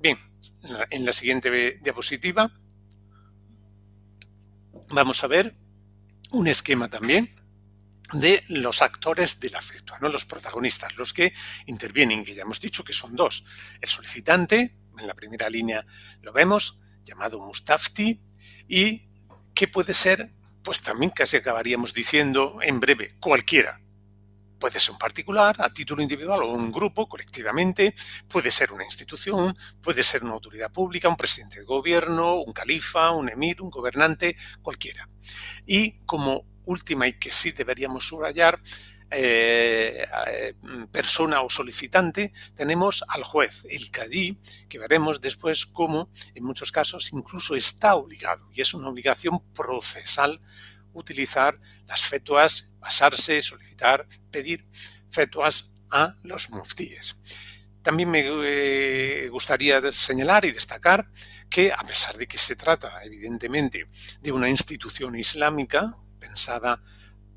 [0.00, 0.18] Bien,
[0.90, 2.50] en la siguiente diapositiva
[4.90, 5.56] vamos a ver
[6.30, 7.34] un esquema también
[8.12, 9.60] de los actores de la
[10.00, 10.08] ¿no?
[10.08, 11.32] los protagonistas, los que
[11.66, 13.44] intervienen, que ya hemos dicho que son dos.
[13.80, 15.84] El solicitante, en la primera línea
[16.22, 18.22] lo vemos, llamado Mustafti,
[18.66, 19.08] y
[19.54, 23.80] que puede ser, pues también casi acabaríamos diciendo en breve, cualquiera,
[24.58, 27.94] Puede ser un particular, a título individual o un grupo, colectivamente,
[28.28, 33.10] puede ser una institución, puede ser una autoridad pública, un presidente de gobierno, un califa,
[33.10, 35.08] un emir, un gobernante, cualquiera.
[35.66, 38.60] Y como última y que sí deberíamos subrayar,
[39.10, 40.54] eh, eh,
[40.92, 47.10] persona o solicitante, tenemos al juez, el cadí, que veremos después cómo en muchos casos
[47.14, 50.42] incluso está obligado y es una obligación procesal
[50.98, 54.66] utilizar las fetuas, basarse, solicitar, pedir
[55.10, 57.16] fetuas a los muftíes.
[57.82, 61.10] También me eh, gustaría señalar y destacar
[61.48, 63.88] que, a pesar de que se trata, evidentemente,
[64.20, 66.82] de una institución islámica pensada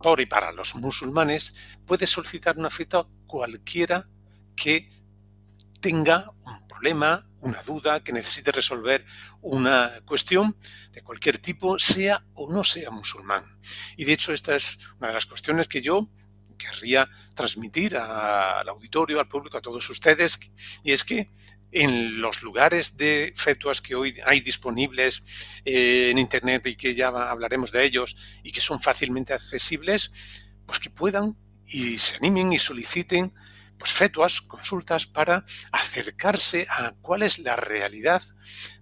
[0.01, 1.53] por y para los musulmanes,
[1.85, 4.09] puede solicitar una fetua cualquiera
[4.55, 4.89] que
[5.79, 9.05] tenga un problema, una duda, que necesite resolver
[9.41, 10.55] una cuestión
[10.91, 13.59] de cualquier tipo, sea o no sea musulmán.
[13.97, 16.09] Y de hecho esta es una de las cuestiones que yo
[16.57, 20.39] querría transmitir al auditorio, al público, a todos ustedes,
[20.83, 21.29] y es que
[21.71, 25.23] en los lugares de fetuas que hoy hay disponibles
[25.63, 30.11] eh, en Internet y que ya hablaremos de ellos y que son fácilmente accesibles,
[30.65, 33.33] pues que puedan y se animen y soliciten
[33.81, 38.21] pues, fetuas, consultas para acercarse a cuál es la realidad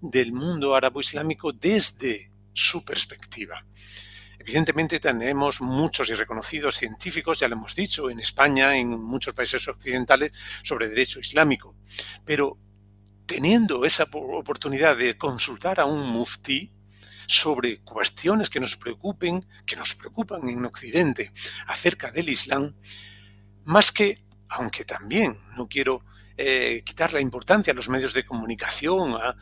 [0.01, 3.65] del mundo árabe-islámico desde su perspectiva.
[4.37, 9.65] Evidentemente tenemos muchos y reconocidos científicos, ya lo hemos dicho, en España, en muchos países
[9.69, 10.33] occidentales,
[10.65, 11.77] sobre derecho islámico.
[12.25, 12.59] Pero
[13.25, 16.73] teniendo esa oportunidad de consultar a un muftí
[17.25, 21.31] sobre cuestiones que nos preocupen, que nos preocupan en Occidente
[21.67, 22.75] acerca del Islam,
[23.63, 26.03] más que aunque también no quiero
[26.41, 29.35] eh, quitar la importancia a los medios de comunicación, a,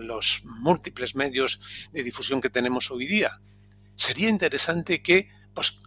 [0.00, 3.40] los múltiples medios de difusión que tenemos hoy día.
[3.96, 5.82] Sería interesante que, pues,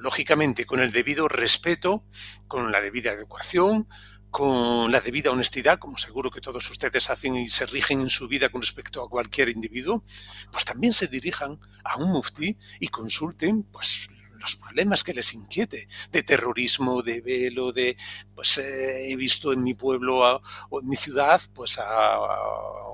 [0.00, 2.04] lógicamente, con el debido respeto,
[2.48, 3.86] con la debida educación,
[4.30, 8.26] con la debida honestidad, como seguro que todos ustedes hacen y se rigen en su
[8.26, 10.02] vida con respecto a cualquier individuo,
[10.50, 14.08] pues también se dirijan a un mufti y consulten pues
[14.42, 17.96] los problemas que les inquiete, de terrorismo, de velo, de,
[18.34, 22.18] pues eh, he visto en mi pueblo o en mi ciudad, pues a,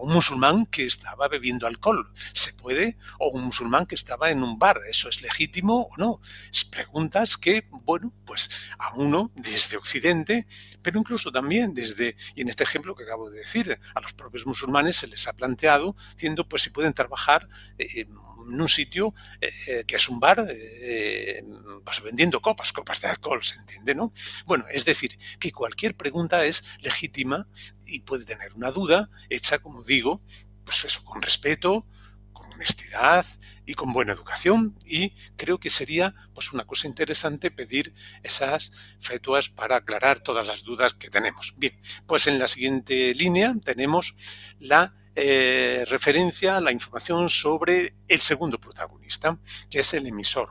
[0.01, 2.97] un musulmán que estaba bebiendo alcohol, ¿se puede?
[3.19, 6.21] O un musulmán que estaba en un bar, ¿eso es legítimo o no?
[6.53, 10.47] Es preguntas que, bueno, pues a uno desde Occidente,
[10.83, 14.47] pero incluso también desde, y en este ejemplo que acabo de decir, a los propios
[14.47, 18.07] musulmanes se les ha planteado, diciendo, pues si pueden trabajar eh,
[18.51, 21.43] en un sitio eh, eh, que es un bar, eh,
[21.85, 23.95] pues vendiendo copas, copas de alcohol, ¿se entiende?
[23.95, 24.13] ¿no?
[24.47, 27.49] Bueno, es decir, que cualquier pregunta es legítima
[27.87, 30.23] y puede tener una duda hecha, como digo,
[30.65, 31.87] pues eso, con respeto,
[32.33, 33.25] con honestidad
[33.65, 39.49] y con buena educación y creo que sería pues una cosa interesante pedir esas fetuas
[39.49, 41.55] para aclarar todas las dudas que tenemos.
[41.57, 44.15] Bien, pues en la siguiente línea tenemos
[44.59, 49.39] la eh, referencia a la información sobre el segundo protagonista,
[49.69, 50.51] que es el emisor.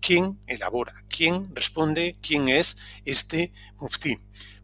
[0.00, 1.04] ¿Quién elabora?
[1.08, 2.16] ¿Quién responde?
[2.20, 4.18] ¿Quién es este muftí?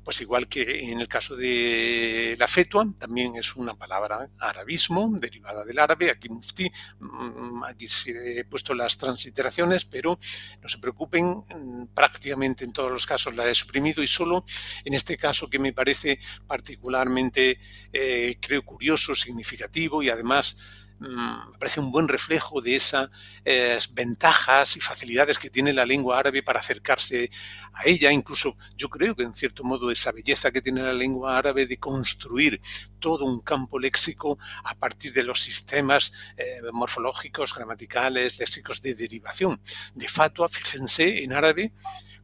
[0.04, 5.64] Pues igual que en el caso de la fetua, también es una palabra arabismo, derivada
[5.64, 6.10] del árabe.
[6.10, 10.18] Aquí mufti, mm, aquí he puesto las transliteraciones, pero
[10.60, 14.44] no se preocupen, mm, prácticamente en todos los casos la he suprimido y solo
[14.84, 17.58] en este caso que me parece particularmente,
[17.92, 20.56] eh, creo, curioso, significativo y además
[20.98, 23.10] me parece un buen reflejo de esas
[23.44, 27.30] eh, ventajas y facilidades que tiene la lengua árabe para acercarse
[27.72, 28.10] a ella.
[28.10, 31.78] Incluso yo creo que en cierto modo esa belleza que tiene la lengua árabe de
[31.78, 32.60] construir
[32.98, 39.60] todo un campo léxico a partir de los sistemas eh, morfológicos, gramaticales, léxicos de derivación.
[39.94, 41.72] De fatua, fíjense en árabe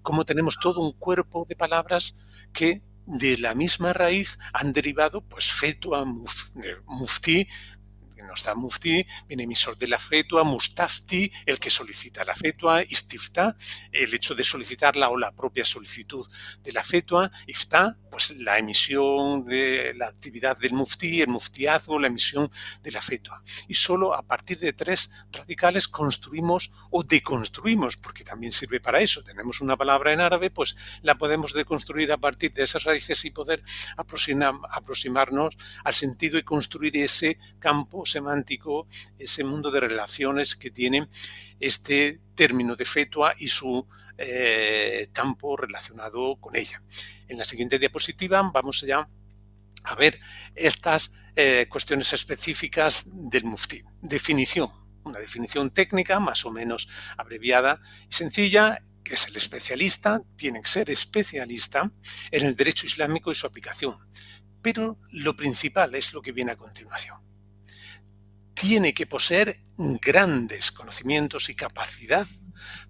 [0.02, 2.14] cómo tenemos todo un cuerpo de palabras
[2.52, 6.04] que de la misma raíz han derivado pues fetua,
[6.86, 7.48] mufti,
[8.22, 13.56] no está mufti, viene emisor de la fetua, mustafti, el que solicita la fetua, istifta,
[13.92, 16.26] el hecho de solicitarla o la propia solicitud
[16.62, 22.08] de la fetua, ifta, pues la emisión de la actividad del mufti, el muftiazgo, la
[22.08, 22.50] emisión
[22.82, 23.42] de la fetua.
[23.68, 29.22] Y solo a partir de tres radicales construimos o deconstruimos, porque también sirve para eso.
[29.22, 33.30] Tenemos una palabra en árabe, pues la podemos deconstruir a partir de esas raíces y
[33.30, 33.62] poder
[33.96, 38.86] aproximarnos al sentido y construir ese campo semántico,
[39.18, 41.08] ese mundo de relaciones que tiene
[41.58, 43.86] este término de fetua y su
[44.18, 46.82] eh, campo relacionado con ella.
[47.28, 49.08] En la siguiente diapositiva vamos ya
[49.84, 50.20] a ver
[50.54, 53.82] estas eh, cuestiones específicas del mufti.
[54.02, 54.68] Definición,
[55.04, 57.80] una definición técnica más o menos abreviada
[58.10, 61.90] y sencilla, que es el especialista, tiene que ser especialista
[62.30, 63.96] en el derecho islámico y su aplicación.
[64.60, 67.19] Pero lo principal es lo que viene a continuación
[68.60, 72.26] tiene que poseer grandes conocimientos y capacidad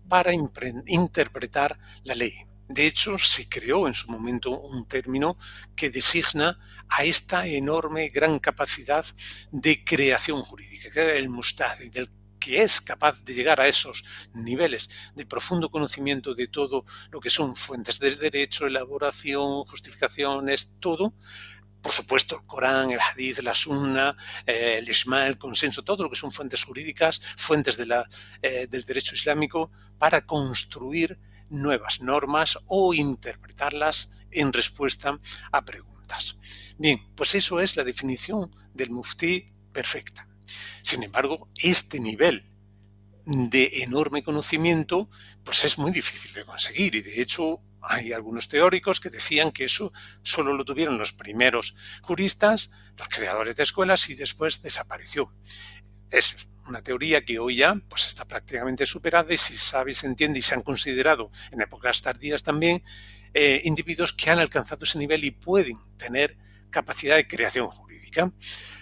[0.08, 2.34] para interpretar la ley.
[2.68, 5.38] De hecho, se creó en su momento un término
[5.76, 6.58] que designa
[6.88, 9.04] a esta enorme gran capacidad
[9.52, 12.10] de creación jurídica, que era el mustadi, del
[12.40, 14.02] que es capaz de llegar a esos
[14.32, 21.14] niveles de profundo conocimiento de todo lo que son fuentes del derecho, elaboración, justificaciones, todo,
[21.82, 24.16] por supuesto, el Corán, el Hadith, la Sunna,
[24.46, 29.14] eh, el Isma, el consenso, todo lo que son fuentes jurídicas, fuentes eh, del derecho
[29.14, 31.18] islámico, para construir
[31.48, 35.18] nuevas normas o interpretarlas en respuesta
[35.52, 36.36] a preguntas.
[36.78, 40.28] Bien, pues eso es la definición del muftí perfecta.
[40.82, 42.50] Sin embargo, este nivel
[43.26, 45.08] de enorme conocimiento,
[45.44, 49.64] pues es muy difícil de conseguir y de hecho hay algunos teóricos que decían que
[49.64, 55.32] eso solo lo tuvieron los primeros juristas, los creadores de escuelas y después desapareció.
[56.10, 60.38] Es una teoría que hoy ya pues, está prácticamente superada y si sabe, se entiende
[60.38, 62.82] y se han considerado en épocas tardías también
[63.32, 66.36] eh, individuos que han alcanzado ese nivel y pueden tener
[66.70, 68.32] capacidad de creación jurídica.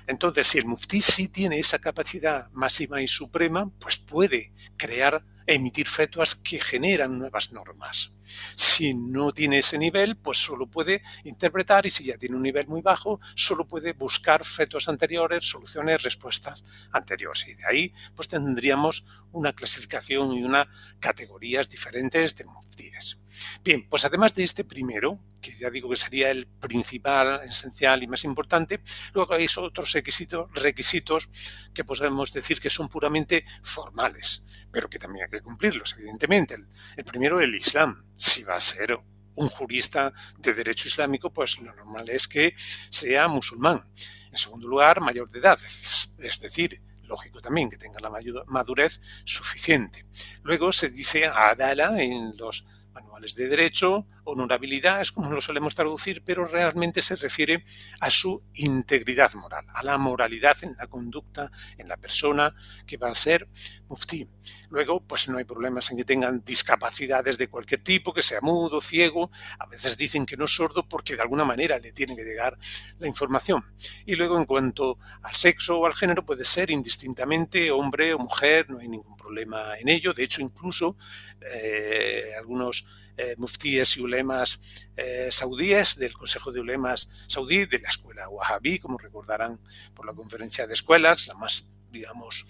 [0.06, 5.88] Entonces, si el muftí sí tiene esa capacidad máxima y suprema, pues puede crear emitir
[5.88, 8.14] fetuas que generan nuevas normas.
[8.54, 12.66] Si no tiene ese nivel, pues solo puede interpretar y si ya tiene un nivel
[12.66, 17.46] muy bajo, solo puede buscar fetuas anteriores, soluciones, respuestas anteriores.
[17.48, 20.68] Y de ahí pues tendríamos una clasificación y unas
[21.00, 23.18] categorías diferentes de muftíes.
[23.62, 28.06] Bien, pues además de este primero, que ya digo que sería el principal, esencial y
[28.06, 28.80] más importante,
[29.14, 31.28] luego hay otros requisitos, requisitos
[31.74, 36.56] que podemos decir que son puramente formales, pero que también hay que cumplirlos, evidentemente.
[36.96, 38.04] El, primero, el Islam.
[38.18, 38.98] Si va a ser
[39.36, 42.54] un jurista de derecho islámico, pues lo normal es que
[42.90, 43.82] sea musulmán.
[44.30, 45.58] En segundo lugar, mayor de edad,
[46.18, 48.10] es decir, lógico también que tenga la
[48.46, 50.04] madurez suficiente.
[50.42, 52.66] Luego se dice adala en los
[53.20, 57.64] de derecho, honorabilidad es como lo solemos traducir, pero realmente se refiere
[58.00, 62.54] a su integridad moral, a la moralidad en la conducta, en la persona
[62.86, 63.48] que va a ser
[63.88, 64.28] muftí.
[64.70, 68.80] Luego, pues no hay problemas en que tengan discapacidades de cualquier tipo, que sea mudo,
[68.80, 69.30] ciego.
[69.58, 72.58] A veces dicen que no es sordo porque de alguna manera le tiene que llegar
[72.98, 73.64] la información.
[74.04, 78.68] Y luego, en cuanto al sexo o al género, puede ser indistintamente hombre o mujer,
[78.68, 80.12] no hay ningún problema en ello.
[80.12, 80.96] De hecho, incluso
[81.40, 82.84] eh, algunos
[83.18, 84.60] eh, muftíes y ulemas
[84.96, 89.60] eh, saudíes del Consejo de Ulemas saudí, de la escuela Wahhabí, como recordarán
[89.94, 92.46] por la conferencia de escuelas, la más, digamos,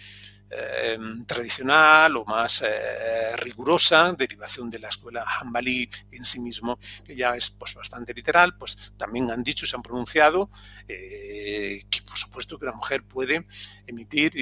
[0.51, 7.14] Em, tradicional o más eh, rigurosa, derivación de la escuela Hanbali en sí mismo, que
[7.14, 10.51] ya es pues, bastante literal, pues también han dicho, se han pronunciado
[10.89, 13.47] eh, que por supuesto que la mujer puede
[13.87, 14.33] emitir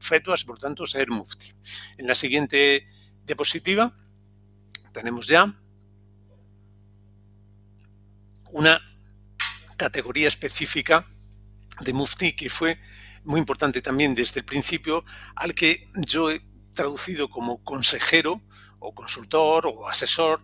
[0.00, 1.52] fetuas, por tanto ser mufti.
[1.98, 2.88] En la siguiente
[3.22, 3.94] diapositiva
[4.96, 5.54] tenemos ya
[8.52, 8.80] una
[9.76, 11.06] categoría específica
[11.80, 12.78] de mufti que fue
[13.22, 16.40] muy importante también desde el principio, al que yo he
[16.72, 18.40] traducido como consejero
[18.78, 20.40] o consultor o asesor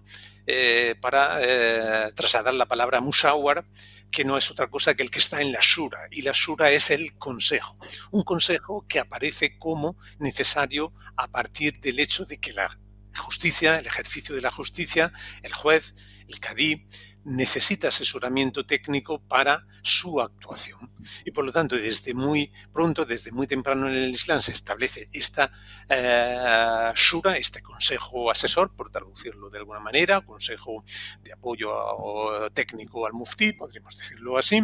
[0.46, 3.64] eh, para eh, trasladar la palabra musawar,
[4.10, 6.08] que no es otra cosa que el que está en la shura.
[6.10, 7.78] Y la shura es el consejo.
[8.10, 12.78] Un consejo que aparece como necesario a partir del hecho de que la
[13.16, 15.94] justicia, el ejercicio de la justicia, el juez,
[16.28, 16.86] el cadí,
[17.24, 20.90] necesita asesoramiento técnico para su actuación.
[21.24, 25.08] Y por lo tanto, desde muy pronto, desde muy temprano en el Islam, se establece
[25.12, 25.52] esta
[25.88, 30.84] eh, shura, este consejo asesor, por traducirlo de alguna manera, consejo
[31.22, 34.60] de apoyo técnico al mufti, podríamos decirlo así,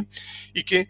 [0.52, 0.88] y que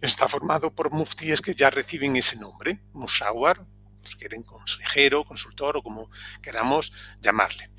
[0.00, 3.66] está formado por muftíes que ya reciben ese nombre, musawar,
[4.02, 6.10] pues quieren consejero, consultor o como
[6.42, 7.70] queramos llamarle.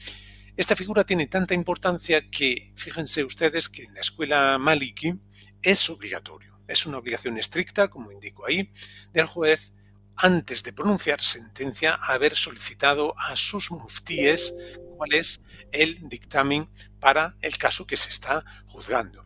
[0.56, 5.20] Esta figura tiene tanta importancia que, fíjense ustedes que en la escuela Maliki
[5.62, 8.72] es obligatorio, es una obligación estricta, como indico ahí,
[9.12, 9.74] del juez
[10.16, 14.54] antes de pronunciar sentencia haber solicitado a sus muftíes
[14.96, 16.70] cuál es el dictamen
[17.00, 19.23] para el caso que se está juzgando.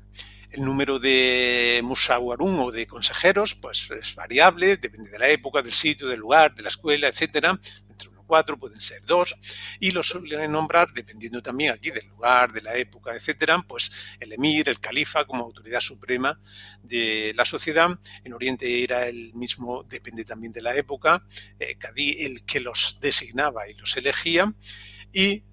[0.57, 5.71] El número de musawarun o de consejeros pues es variable, depende de la época, del
[5.71, 7.59] sitio, del lugar, de la escuela, etcétera
[8.27, 9.35] cuatro, pueden ser dos,
[9.79, 13.89] y los suelen nombrar, dependiendo también aquí del lugar, de la época, etcétera, pues
[14.19, 16.39] el emir, el califa como autoridad suprema
[16.83, 17.87] de la sociedad.
[18.23, 21.25] En Oriente era el mismo, depende también de la época,
[21.59, 24.53] eh, el que los designaba y los elegía.
[25.13, 25.43] Y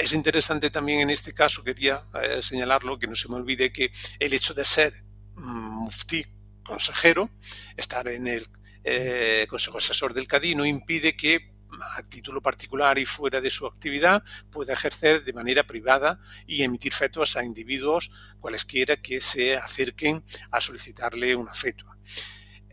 [0.00, 3.92] es interesante también en este caso, quería eh, señalarlo, que no se me olvide que
[4.18, 6.24] el hecho de ser mm, mufti
[6.64, 7.30] consejero,
[7.76, 8.46] estar en el
[8.82, 11.50] eh, Consejo Asesor del Cadí, no impide que
[11.96, 16.92] a título particular y fuera de su actividad, pueda ejercer de manera privada y emitir
[16.92, 21.96] fetuas a individuos cualesquiera que se acerquen a solicitarle una fetua.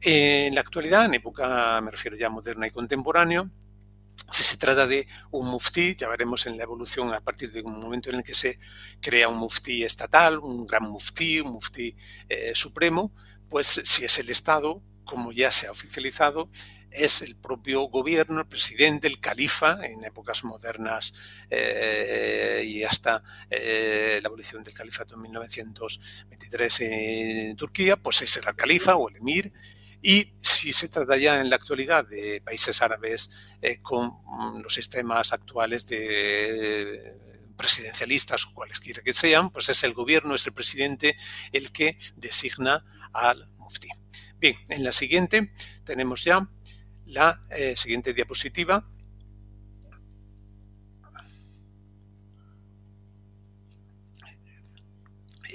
[0.02, 3.52] En la actualidad, en época, me refiero ya moderna y contemporáneo,
[4.30, 7.80] si se trata de un muftí, ya veremos en la evolución a partir de un
[7.80, 8.60] momento en el que se
[9.00, 11.96] crea un muftí estatal, un gran muftí, un muftí
[12.28, 13.14] eh, supremo,
[13.50, 16.50] pues si es el Estado, como ya se ha oficializado,
[16.92, 21.14] es el propio gobierno, el presidente, el califa, en épocas modernas
[21.50, 28.52] eh, y hasta eh, la abolición del califato en 1923 en Turquía, pues ese era
[28.52, 29.54] el califa o el emir.
[30.10, 33.30] Y si se trata ya en la actualidad de países árabes
[33.62, 37.14] eh, con mm, los sistemas actuales de
[37.58, 41.18] presidencialistas o cualesquiera que sean, pues es el gobierno, es el presidente
[41.52, 43.90] el que designa al mufti.
[44.40, 45.52] Bien, en la siguiente
[45.84, 46.50] tenemos ya
[47.06, 48.90] la eh, siguiente diapositiva.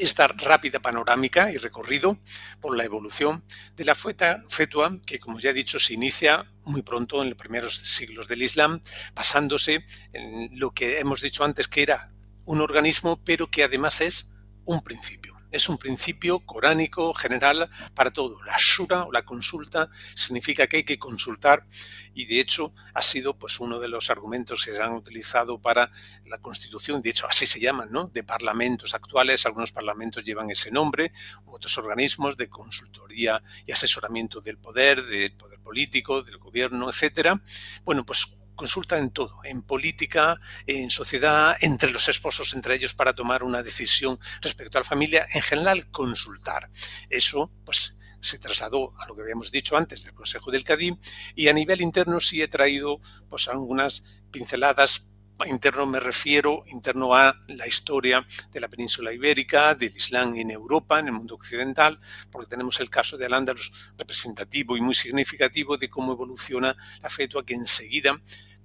[0.03, 2.19] Esta rápida panorámica y recorrido
[2.61, 3.45] por la evolución
[3.77, 7.77] de la fetua, que como ya he dicho se inicia muy pronto en los primeros
[7.77, 8.81] siglos del Islam,
[9.15, 12.09] basándose en lo que hemos dicho antes que era
[12.45, 14.35] un organismo, pero que además es
[14.65, 18.43] un principio es un principio coránico general para todo.
[18.43, 21.67] La shura o la consulta significa que hay que consultar
[22.15, 25.91] y de hecho ha sido pues uno de los argumentos que se han utilizado para
[26.27, 28.07] la constitución, de hecho así se llaman, ¿no?
[28.07, 31.13] De parlamentos actuales, algunos parlamentos llevan ese nombre,
[31.47, 37.43] otros organismos de consultoría y asesoramiento del poder, del poder político, del gobierno, etcétera.
[37.85, 43.15] Bueno, pues consulta en todo, en política, en sociedad, entre los esposos, entre ellos, para
[43.15, 46.71] tomar una decisión respecto a la familia, en general consultar.
[47.09, 50.97] Eso, pues, se trasladó a lo que habíamos dicho antes del Consejo del Cadí
[51.35, 55.07] y a nivel interno sí he traído pues algunas pinceladas
[55.47, 61.01] interno me refiero interno a la historia de la península ibérica, del Islam en Europa,
[61.01, 61.99] en el mundo occidental,
[62.31, 67.45] porque tenemos el caso de Al-Ándalus representativo y muy significativo de cómo evoluciona la fetua
[67.45, 68.21] que enseguida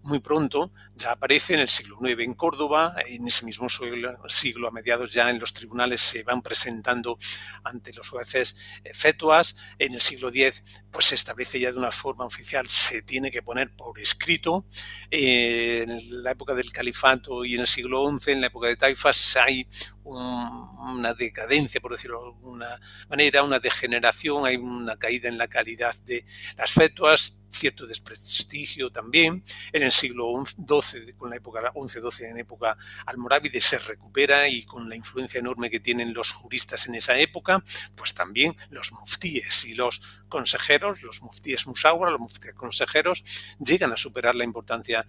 [0.08, 4.72] muy pronto ya aparece en el siglo IX en Córdoba, en ese mismo siglo, a
[4.72, 7.20] mediados ya en los tribunales se van presentando
[7.64, 11.92] ante los jueces eh, fetuas, en el siglo X pues se establece ya de una
[11.92, 14.66] forma oficial, se tiene que poner por escrito,
[15.12, 18.78] eh, en la época del califato y en el siglo XI, en la época de
[18.78, 19.68] Taifas, hay
[20.04, 22.80] una decadencia, por decirlo de alguna
[23.10, 29.44] manera, una degeneración, hay una caída en la calidad de las fetuas, cierto desprestigio también.
[29.72, 34.88] En el siglo XII, con la época XI-XII, en época almorávide, se recupera y con
[34.90, 37.64] la influencia enorme que tienen los juristas en esa época,
[37.96, 43.24] pues también los muftíes y los consejeros, los muftíes musawar, los muftíes consejeros,
[43.60, 45.06] llegan a superar la importancia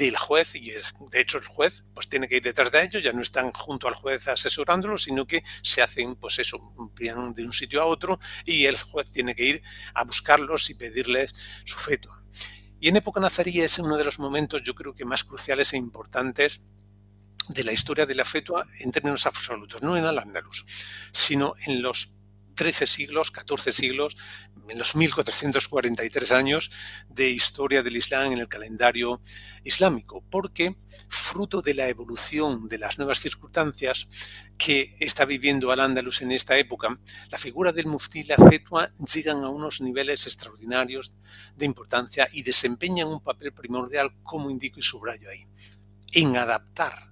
[0.00, 3.12] del juez y de hecho el juez pues tiene que ir detrás de ellos, ya
[3.12, 6.58] no están junto al juez asesorándolo, sino que se hacen pues eso,
[6.98, 11.34] de un sitio a otro y el juez tiene que ir a buscarlos y pedirles
[11.64, 12.16] su feto.
[12.80, 15.76] Y en época nazarí es uno de los momentos, yo creo que más cruciales e
[15.76, 16.62] importantes
[17.48, 20.64] de la historia de la fetua en términos absolutos, no en Al-Ándalus,
[21.12, 22.14] sino en los
[22.60, 24.18] 13 siglos, 14 siglos,
[24.68, 26.70] en los 1443 años
[27.08, 29.22] de historia del Islam en el calendario
[29.64, 30.76] islámico, porque
[31.08, 34.08] fruto de la evolución de las nuevas circunstancias
[34.58, 37.00] que está viviendo Al-Ándalus en esta época,
[37.30, 41.14] la figura del muftí y la fetua llegan a unos niveles extraordinarios
[41.56, 45.46] de importancia y desempeñan un papel primordial, como indico y subrayo ahí,
[46.12, 47.10] en adaptar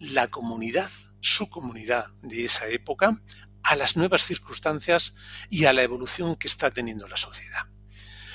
[0.00, 0.90] la comunidad,
[1.20, 3.20] su comunidad de esa época,
[3.62, 5.14] a las nuevas circunstancias
[5.50, 7.66] y a la evolución que está teniendo la sociedad.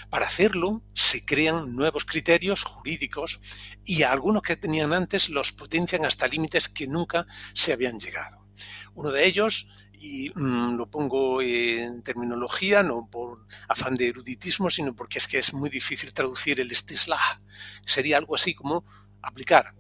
[0.10, 3.42] Para hacerlo se crean nuevos criterios jurídicos
[3.84, 8.48] y algunos que tenían antes los potencian hasta límites que nunca se habían llegado.
[8.94, 14.96] Uno de ellos, y mm, lo pongo en terminología, no por afán de eruditismo, sino
[14.96, 17.42] porque es que es muy difícil traducir el estislah,
[17.86, 18.86] sería algo así como
[19.22, 19.74] aplicar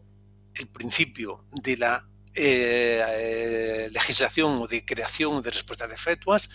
[0.55, 6.49] el principio de la eh, eh, legislación o de creación de respuestas de fetuas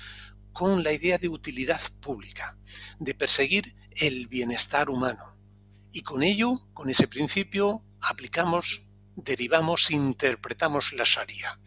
[0.52, 2.56] con la idea de utilidad pública,
[2.98, 5.36] de perseguir el bienestar humano.
[5.92, 11.60] Y con ello, con ese principio, aplicamos, derivamos, interpretamos la Sharia.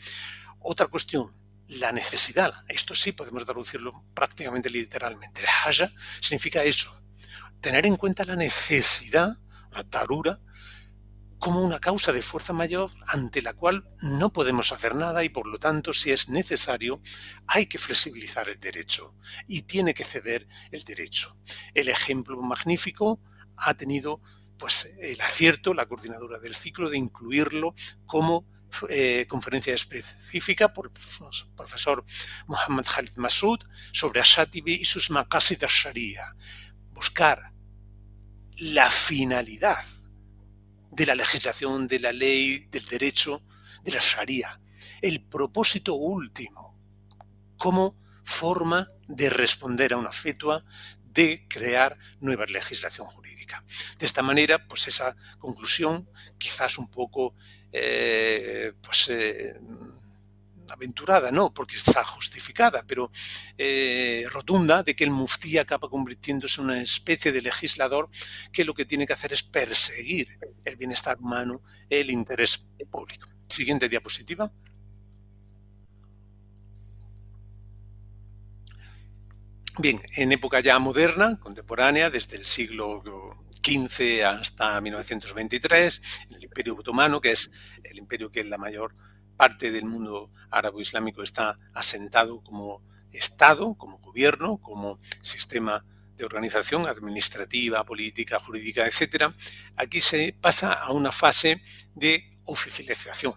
[0.59, 1.33] Otra cuestión,
[1.67, 2.65] la necesidad.
[2.67, 5.41] Esto sí podemos traducirlo prácticamente literalmente.
[5.41, 7.01] La haja significa eso,
[7.61, 9.37] tener en cuenta la necesidad,
[9.71, 10.39] la tarura,
[11.41, 15.47] como una causa de fuerza mayor ante la cual no podemos hacer nada y por
[15.47, 17.01] lo tanto, si es necesario,
[17.47, 19.15] hay que flexibilizar el derecho
[19.47, 21.35] y tiene que ceder el derecho.
[21.73, 23.19] El ejemplo magnífico
[23.57, 24.21] ha tenido
[24.59, 27.73] pues el acierto, la coordinadora del ciclo, de incluirlo
[28.05, 28.45] como
[28.87, 30.91] eh, conferencia específica por el
[31.55, 32.05] profesor
[32.45, 33.61] Mohammad Khalid Massoud
[33.91, 36.35] sobre Ashatibi y sus maqasid sharia
[36.93, 37.51] Buscar
[38.57, 39.83] la finalidad
[40.91, 43.41] de la legislación, de la ley, del derecho,
[43.83, 44.59] de la Sharia.
[45.01, 46.77] El propósito último
[47.57, 50.63] como forma de responder a una fetua,
[51.03, 53.63] de crear nueva legislación jurídica.
[53.97, 57.35] De esta manera, pues esa conclusión, quizás un poco
[57.71, 59.59] eh, pues, eh,
[60.73, 63.11] aventurada, no, porque está justificada, pero
[63.57, 68.09] eh, rotunda de que el muftí acaba convirtiéndose en una especie de legislador
[68.51, 73.27] que lo que tiene que hacer es perseguir el bienestar humano, el interés público.
[73.47, 74.51] Siguiente diapositiva.
[79.77, 83.01] Bien, en época ya moderna, contemporánea, desde el siglo
[83.63, 87.49] XV hasta 1923, en el Imperio Otomano, que es
[87.83, 88.93] el imperio que es la mayor
[89.41, 95.83] parte del mundo árabe-islámico está asentado como Estado, como gobierno, como sistema
[96.15, 99.33] de organización administrativa, política, jurídica, etc.,
[99.75, 101.59] aquí se pasa a una fase
[101.95, 103.33] de oficialización,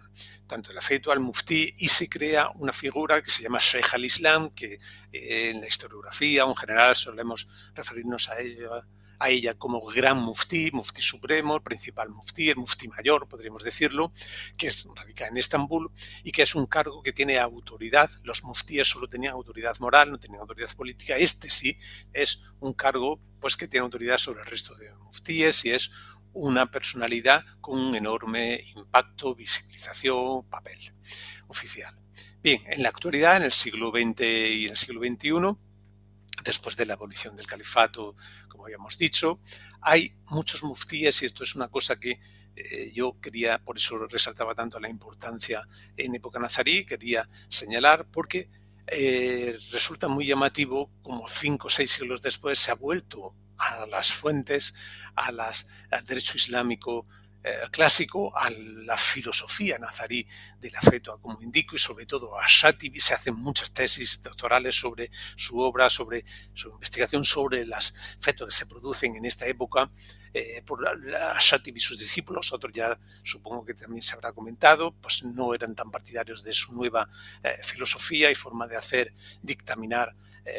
[0.46, 4.50] tanto el afecto al muftí y se crea una figura que se llama Sheikh al-Islam,
[4.50, 4.78] que
[5.10, 8.86] eh, en la historiografía en general solemos referirnos a ella
[9.18, 14.12] a ella como gran muftí, muftí supremo, principal muftí, el muftí mayor, podríamos decirlo,
[14.56, 15.90] que es, radica en Estambul
[16.22, 18.10] y que es un cargo que tiene autoridad.
[18.22, 21.16] Los muftíes solo tenían autoridad moral, no tenían autoridad política.
[21.16, 21.78] Este sí
[22.12, 25.90] es un cargo pues, que tiene autoridad sobre el resto de muftíes y es
[26.32, 30.78] una personalidad con un enorme impacto, visibilización, papel
[31.46, 31.96] oficial.
[32.42, 35.56] Bien, en la actualidad, en el siglo XX y en el siglo XXI,
[36.42, 38.16] después de la abolición del califato,
[38.48, 39.40] como habíamos dicho.
[39.80, 42.20] Hay muchos muftíes y esto es una cosa que
[42.56, 48.48] eh, yo quería, por eso resaltaba tanto la importancia en época nazarí, quería señalar porque
[48.86, 54.12] eh, resulta muy llamativo como cinco o seis siglos después se ha vuelto a las
[54.12, 54.74] fuentes,
[55.14, 57.06] a las, al derecho islámico
[57.46, 60.26] eh, clásico a la filosofía nazarí
[60.58, 64.74] de la fetua, como indico, y sobre todo a Shatibi se hacen muchas tesis doctorales
[64.74, 66.24] sobre su obra, sobre
[66.54, 69.90] su investigación sobre las fetuas que se producen en esta época
[70.32, 70.80] eh, por
[71.38, 75.74] Shatibi y sus discípulos, otros ya supongo que también se habrá comentado, pues no eran
[75.74, 77.10] tan partidarios de su nueva
[77.42, 80.16] eh, filosofía y forma de hacer dictaminar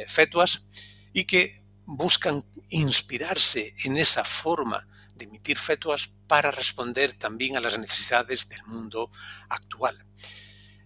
[0.08, 0.66] fetuas,
[1.14, 7.78] y que buscan inspirarse en esa forma de emitir fetuas para responder también a las
[7.78, 9.12] necesidades del mundo
[9.50, 10.06] actual.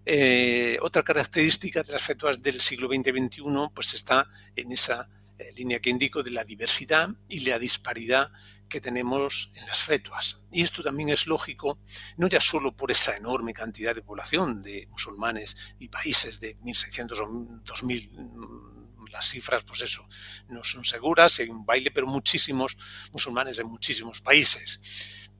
[0.06, 5.10] Eh, otra característica de las fetuas del siglo XX y XXI pues está en esa
[5.38, 8.32] eh, línea que indico de la diversidad y la disparidad
[8.70, 10.42] que tenemos en las fetuas.
[10.52, 11.80] Y esto también es lógico,
[12.18, 17.20] no ya solo por esa enorme cantidad de población de musulmanes y países de 1.600
[17.20, 17.28] o
[17.64, 18.79] 2.000
[19.10, 20.08] las cifras, pues eso,
[20.48, 22.78] no son seguras, hay un baile, pero muchísimos
[23.12, 24.82] musulmanes en muchísimos países.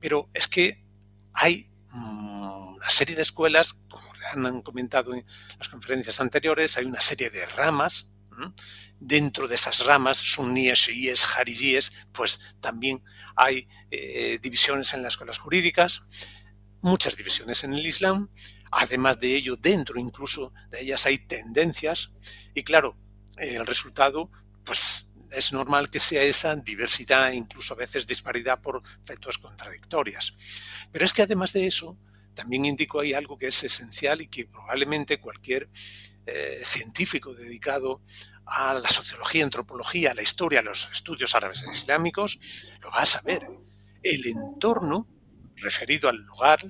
[0.00, 0.84] Pero es que
[1.32, 5.24] hay mm, una serie de escuelas, como han comentado en
[5.58, 8.10] las conferencias anteriores, hay una serie de ramas.
[8.98, 13.02] Dentro de esas ramas, suníes, shiíes, jarilíes, pues también
[13.36, 16.04] hay eh, divisiones en las escuelas jurídicas,
[16.80, 18.30] muchas divisiones en el Islam.
[18.70, 22.12] Además de ello, dentro incluso de ellas hay tendencias
[22.54, 22.96] y claro,
[23.40, 24.30] el resultado,
[24.64, 30.34] pues es normal que sea esa diversidad, incluso a veces disparidad por efectos contradictorias.
[30.92, 31.96] Pero es que además de eso,
[32.34, 35.68] también indico ahí algo que es esencial y que probablemente cualquier
[36.26, 38.02] eh, científico dedicado
[38.44, 42.38] a la sociología, antropología, a la historia, a los estudios árabes e islámicos,
[42.82, 43.46] lo va a saber.
[44.02, 45.06] El entorno
[45.56, 46.60] referido al lugar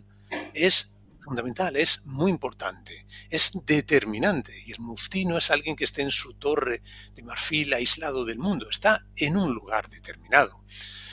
[0.53, 4.53] es fundamental, es muy importante, es determinante.
[4.67, 6.83] Y el muftí no es alguien que esté en su torre
[7.15, 10.65] de marfil aislado del mundo, está en un lugar determinado.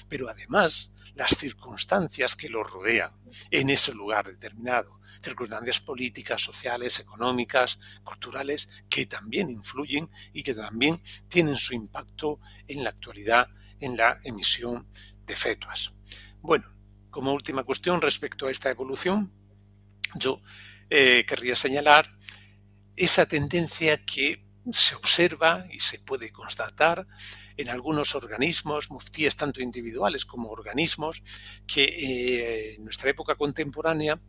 [0.08, 3.12] Pero además, las circunstancias que lo rodean
[3.52, 11.02] en ese lugar determinado, circunstancias políticas, sociales, económicas, culturales, que también influyen y que también
[11.28, 13.48] tienen su impacto en la actualidad
[13.80, 14.88] en la emisión
[15.26, 15.94] de fetuas.
[16.42, 16.74] Bueno,
[17.10, 19.34] como última cuestión respecto a esta evolución,
[20.16, 20.42] yo
[20.90, 22.18] eh, querría señalar
[22.96, 27.08] esa tendencia que se observa y se puede constatar
[27.56, 31.24] en algunos organismos, muftíes tanto individuales como organismos,
[31.66, 34.20] que eh, en nuestra época contemporánea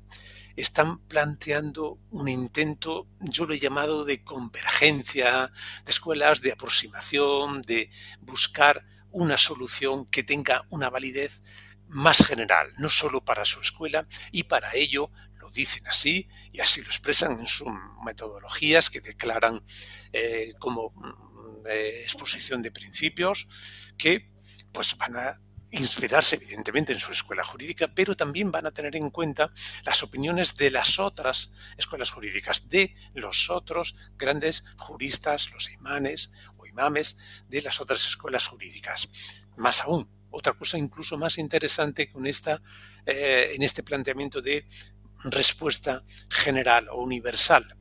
[0.56, 5.52] están planteando un intento, yo lo he llamado de convergencia,
[5.84, 11.42] de escuelas, de aproximación, de buscar una solución que tenga una validez
[11.86, 15.10] más general, no solo para su escuela, y para ello
[15.52, 17.68] dicen así y así lo expresan en sus
[18.04, 19.64] metodologías que declaran
[20.12, 23.48] eh, como mm, eh, exposición de principios
[23.96, 24.30] que
[24.72, 25.40] pues van a
[25.70, 29.52] inspirarse evidentemente en su escuela jurídica, pero también van a tener en cuenta
[29.84, 36.66] las opiniones de las otras escuelas jurídicas, de los otros grandes juristas, los imanes o
[36.66, 37.18] imames
[37.48, 39.08] de las otras escuelas jurídicas.
[39.56, 42.62] Más aún, otra cosa incluso más interesante con esta,
[43.04, 44.66] eh, en este planteamiento de
[45.24, 47.76] respuesta general o universal.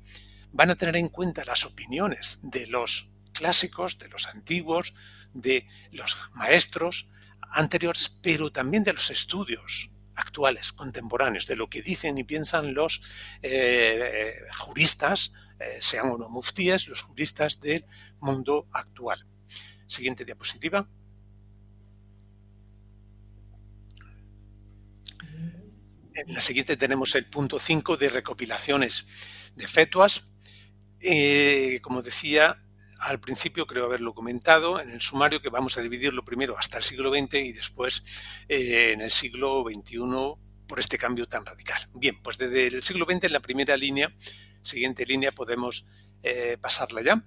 [0.51, 4.93] Van a tener en cuenta las opiniones de los clásicos, de los antiguos,
[5.33, 7.09] de los maestros
[7.51, 13.01] anteriores, pero también de los estudios actuales, contemporáneos, de lo que dicen y piensan los
[13.41, 17.85] eh, juristas, eh, sean o no muftíes, los juristas del
[18.19, 19.25] mundo actual.
[19.85, 20.89] Siguiente diapositiva.
[26.18, 29.05] En la siguiente tenemos el punto 5 de recopilaciones
[29.55, 30.24] de fetuas.
[30.99, 32.63] Eh, como decía
[32.99, 36.84] al principio, creo haberlo comentado en el sumario, que vamos a dividirlo primero hasta el
[36.84, 38.01] siglo XX y después
[38.49, 39.99] eh, en el siglo XXI
[40.68, 41.88] por este cambio tan radical.
[41.93, 44.11] Bien, pues desde el siglo XX en la primera línea,
[44.63, 45.86] siguiente línea, podemos
[46.24, 47.24] eh, pasarla ya.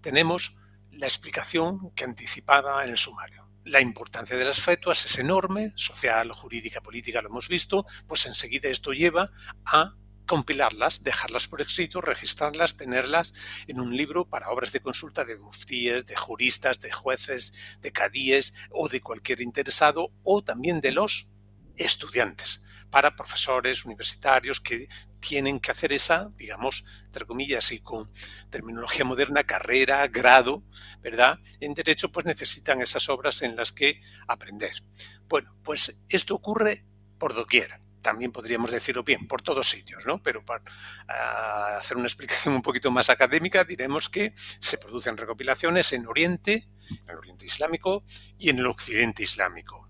[0.00, 0.56] Tenemos
[0.92, 6.30] la explicación que anticipaba en el sumario la importancia de las fetuas es enorme, social,
[6.32, 9.30] jurídica, política, lo hemos visto, pues enseguida esto lleva
[9.64, 9.94] a
[10.26, 13.32] compilarlas, dejarlas por escrito, registrarlas, tenerlas
[13.66, 18.54] en un libro para obras de consulta de muftíes, de juristas, de jueces, de cadíes
[18.70, 21.30] o de cualquier interesado o también de los
[21.76, 24.88] estudiantes, para profesores universitarios que
[25.26, 28.12] tienen que hacer esa, digamos, entre comillas y con
[28.50, 30.62] terminología moderna, carrera, grado,
[31.00, 31.38] ¿verdad?
[31.60, 34.82] En derecho pues necesitan esas obras en las que aprender.
[35.26, 36.84] Bueno, pues esto ocurre
[37.18, 40.22] por doquier también podríamos decirlo bien, por todos sitios, ¿no?
[40.22, 40.62] Pero para
[41.08, 46.68] ah, hacer una explicación un poquito más académica, diremos que se producen recopilaciones en Oriente,
[46.90, 48.04] en el Oriente Islámico
[48.38, 49.83] y en el Occidente Islámico.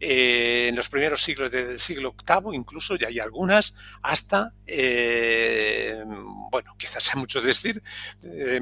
[0.00, 6.04] Eh, en los primeros siglos del siglo VIII, incluso ya hay algunas, hasta, eh,
[6.50, 7.82] bueno, quizás sea mucho decir,
[8.22, 8.60] eh,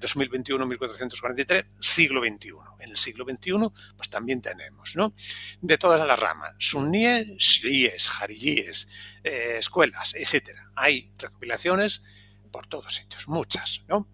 [0.00, 2.52] 2021-1443, eh, siglo XXI.
[2.80, 5.14] En el siglo XXI, pues también tenemos, ¿no?
[5.60, 8.88] De todas las ramas, suníes, shiíes, jarilíes,
[9.22, 10.70] escuelas, etcétera.
[10.74, 12.02] Hay recopilaciones
[12.50, 14.08] por todos sitios, muchas, ¿no?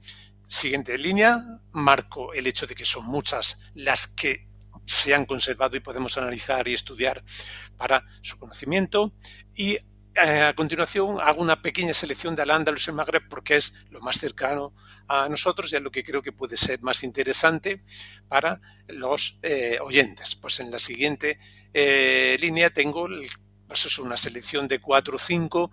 [0.46, 4.47] Siguiente línea, marco el hecho de que son muchas las que
[4.88, 7.22] se han conservado y podemos analizar y estudiar
[7.76, 9.12] para su conocimiento.
[9.54, 14.00] Y eh, a continuación hago una pequeña selección de Al-Ándalus y Magreb porque es lo
[14.00, 14.74] más cercano
[15.06, 17.82] a nosotros y es lo que creo que puede ser más interesante
[18.28, 20.34] para los eh, oyentes.
[20.36, 21.38] Pues en la siguiente
[21.74, 23.08] eh, línea tengo
[23.68, 25.70] pues es una selección de cuatro o cinco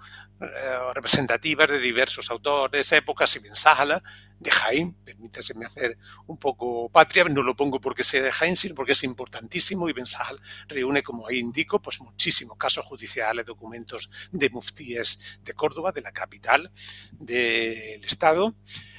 [0.94, 4.02] representativas de diversos autores, épocas y Bensala,
[4.40, 8.76] de Jaén, permítaseme hacer un poco patria, no lo pongo porque sea de Jaén, sino
[8.76, 14.50] porque es importantísimo y Bensal reúne, como ahí indico, pues muchísimos casos judiciales, documentos de
[14.50, 16.70] muftíes de Córdoba, de la capital
[17.14, 18.56] del Estado,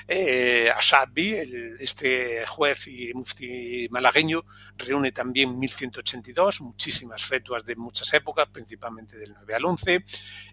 [0.08, 1.34] eh, Ashabi,
[1.80, 4.44] este juez y mufti malagueño,
[4.76, 10.04] reúne también 1182, muchísimas fetuas de muchas épocas, principalmente del 9 al 11.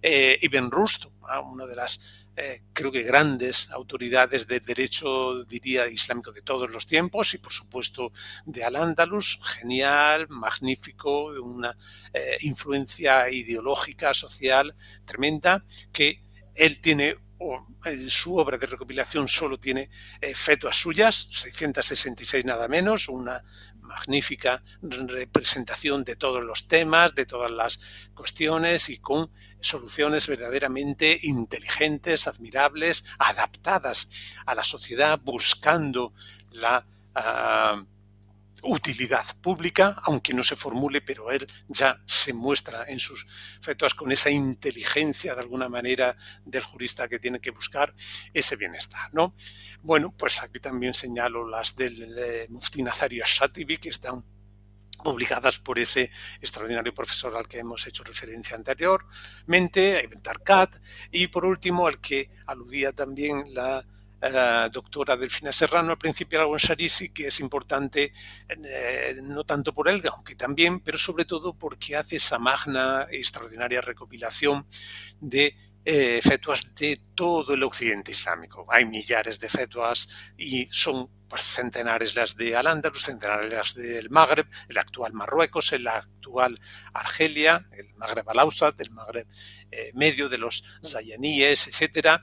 [0.02, 1.08] Eh, Ibn Rushd,
[1.46, 6.88] una de las eh, creo que grandes autoridades de derecho, diría, islámico de todos los
[6.88, 8.12] tiempos y, por supuesto,
[8.46, 11.78] de Al-Ándalus, genial, magnífico, una
[12.12, 14.76] eh, influencia ideológica, social
[15.06, 16.24] tremenda, que
[16.56, 17.18] él tiene
[18.08, 19.90] su obra de recopilación solo tiene
[20.22, 23.44] eh, fetuas suyas, 666 nada menos, una
[23.82, 27.80] magnífica representación de todos los temas, de todas las
[28.14, 34.10] cuestiones y con soluciones verdaderamente inteligentes, admirables, adaptadas
[34.46, 36.14] a la sociedad, buscando
[36.52, 37.84] la ah,
[38.64, 43.26] utilidad pública, aunque no se formule, pero él ya se muestra en sus
[43.62, 47.94] fetuas con esa inteligencia de alguna manera del jurista que tiene que buscar
[48.34, 49.36] ese bienestar, ¿no?
[49.82, 54.24] Bueno, pues aquí también señalo las del eh, Mufti Nazario Shatibi, que están
[55.04, 56.10] publicadas por ese
[56.40, 60.78] extraordinario profesor al que hemos hecho referencia anteriormente, Ibn Tarkat,
[61.12, 63.86] y por último al que aludía también la
[64.26, 68.14] eh, doctora Delfina Serrano, al principio en Sarisi, que es importante
[68.48, 73.18] eh, no tanto por él, aunque también, pero sobre todo porque hace esa magna y
[73.18, 74.66] extraordinaria recopilación
[75.20, 78.66] de eh, fetuas de todo el occidente islámico.
[78.70, 80.08] Hay millares de fetuas
[80.38, 85.86] y son pues, centenares las de Al-Ándalus, centenares las del Magreb, el actual Marruecos, el
[85.86, 86.58] actual
[86.94, 89.28] Argelia, el Magreb al-Ausat, el Magreb
[89.96, 92.22] medio de los Zayaníes, etcétera,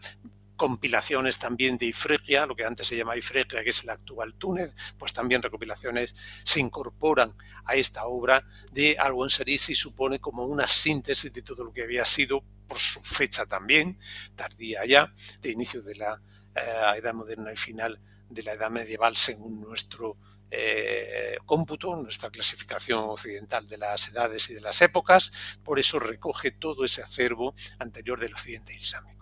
[0.61, 4.75] compilaciones también de Ifriqiya, lo que antes se llama Ifriqiya, que es el actual Túnez,
[4.99, 7.35] pues también recopilaciones se incorporan
[7.65, 12.45] a esta obra de Al-Wansarisi, supone como una síntesis de todo lo que había sido,
[12.69, 13.99] por su fecha también,
[14.37, 16.21] tardía ya, de inicio de la
[16.55, 17.99] eh, Edad Moderna y final
[18.29, 20.19] de la Edad Medieval, según nuestro
[20.51, 25.33] eh, cómputo, nuestra clasificación occidental de las edades y de las épocas,
[25.65, 29.20] por eso recoge todo ese acervo anterior del occidente islámico.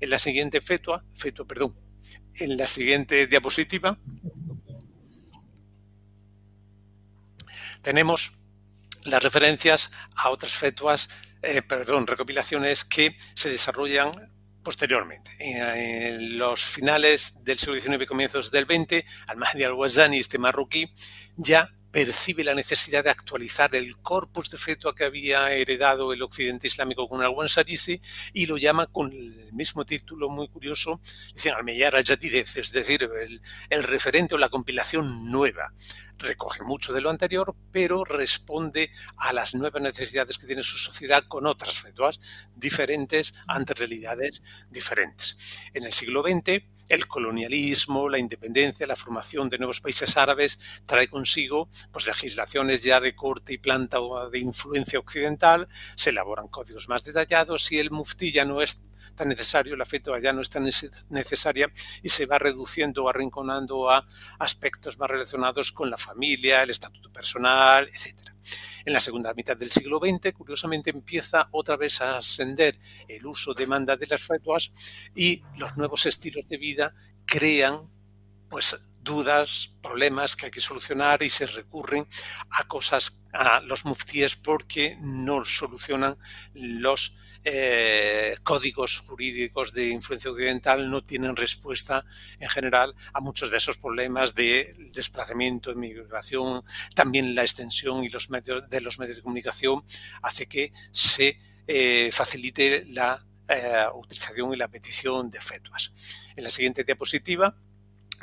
[0.00, 1.76] En la siguiente fetua, fetua, perdón,
[2.34, 3.98] en la siguiente diapositiva
[7.82, 8.32] tenemos
[9.04, 11.08] las referencias a otras fetuas,
[11.42, 14.12] eh, perdón, recopilaciones que se desarrollan
[14.62, 15.30] posteriormente.
[15.38, 20.92] En, los finales del siglo XIX y comienzos del XX, Al-Mahdi al-Wazani, este marroquí,
[21.36, 26.66] ya percibe la necesidad de actualizar el corpus de fetua que había heredado el occidente
[26.66, 28.00] islámico con al-Wansarisi
[28.32, 31.00] y lo llama con el mismo título muy curioso,
[31.34, 35.72] dicen al-Meyyar al-Jadidez, es decir, el, el, referente o la compilación nueva.
[36.18, 41.24] Recoge mucho de lo anterior, pero responde a las nuevas necesidades que tiene su sociedad
[41.26, 42.20] con otras fetuas
[42.54, 45.36] diferentes ante realidades diferentes.
[45.74, 51.08] En el siglo XX, el colonialismo, la independencia, la formación de nuevos países árabes trae
[51.08, 53.98] consigo pues, legislaciones ya de corte y planta
[54.30, 58.82] de influencia occidental, se elaboran códigos más detallados y el muftí ya no es
[59.14, 60.68] tan necesario, la fetua ya no es tan
[61.08, 61.70] necesaria
[62.02, 64.06] y se va reduciendo o arrinconando a
[64.38, 68.30] aspectos más relacionados con la familia, el estatuto personal, etc.
[68.84, 72.78] En la segunda mitad del siglo XX, curiosamente, empieza otra vez a ascender
[73.08, 74.72] el uso demanda de las fetuas
[75.14, 76.94] y los nuevos estilos de vida
[77.26, 77.90] crean
[78.48, 82.06] pues dudas, problemas que hay que solucionar y se recurren
[82.50, 86.16] a cosas, a los muftíes porque no solucionan
[86.54, 92.04] los eh, códigos jurídicos de influencia occidental no tienen respuesta
[92.38, 96.62] en general a muchos de esos problemas de desplazamiento, migración,
[96.94, 99.82] también la extensión y los medios de los medios de comunicación
[100.20, 105.92] hace que se eh, facilite la eh, utilización y la petición de fetuas.
[106.36, 107.56] En la siguiente diapositiva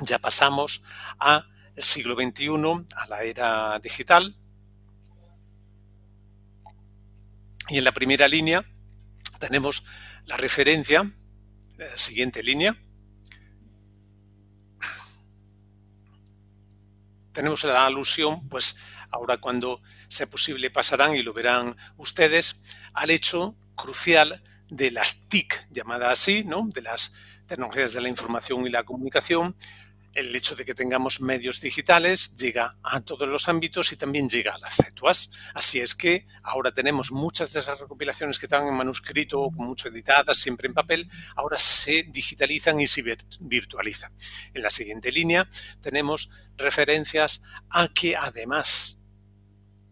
[0.02, 0.84] ya pasamos
[1.20, 1.46] al
[1.78, 4.36] siglo XXI, a la era digital.
[7.70, 8.64] Y en la primera línea
[9.40, 9.84] tenemos
[10.26, 11.12] la referencia,
[11.78, 12.78] la siguiente línea.
[17.32, 18.76] Tenemos la alusión, pues
[19.12, 22.60] ahora cuando sea posible pasarán y lo verán ustedes,
[22.94, 26.68] al hecho crucial de las TIC, llamadas así, ¿no?
[26.74, 27.14] de las
[27.46, 29.56] tecnologías de la información y la comunicación,
[30.18, 34.56] el hecho de que tengamos medios digitales llega a todos los ámbitos y también llega
[34.56, 35.30] a las fetuas.
[35.54, 40.40] Así es que ahora tenemos muchas de esas recopilaciones que están en manuscrito, mucho editadas,
[40.40, 43.04] siempre en papel, ahora se digitalizan y se
[43.40, 44.12] virtualizan.
[44.56, 45.48] En la siguiente línea
[45.82, 49.00] tenemos referencias a que además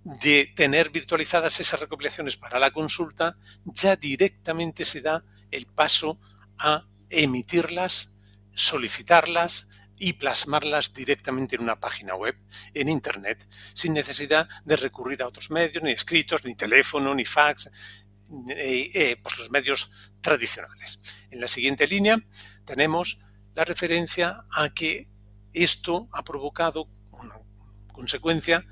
[0.03, 6.19] de tener virtualizadas esas recopilaciones para la consulta, ya directamente se da el paso
[6.57, 8.11] a emitirlas,
[8.55, 9.67] solicitarlas,
[9.97, 12.35] y plasmarlas directamente en una página web,
[12.73, 17.69] en Internet, sin necesidad de recurrir a otros medios, ni escritos, ni teléfono, ni fax,
[18.49, 19.91] eh, pues los medios
[20.21, 20.99] tradicionales.
[21.29, 22.17] En la siguiente línea
[22.65, 23.19] tenemos
[23.53, 25.07] la referencia a que
[25.53, 27.39] esto ha provocado una
[27.93, 28.65] consecuencia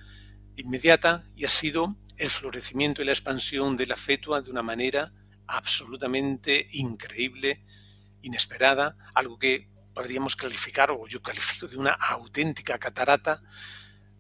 [0.58, 5.14] inmediata y ha sido el florecimiento y la expansión de la fetua de una manera
[5.48, 7.66] absolutamente increíble,
[8.22, 13.42] inesperada, algo que podríamos calificar, o yo califico de una auténtica catarata,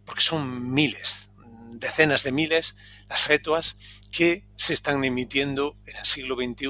[0.05, 1.29] porque son miles,
[1.73, 2.75] decenas de miles
[3.07, 3.77] las fetuas
[4.11, 6.67] que se están emitiendo en el siglo XXI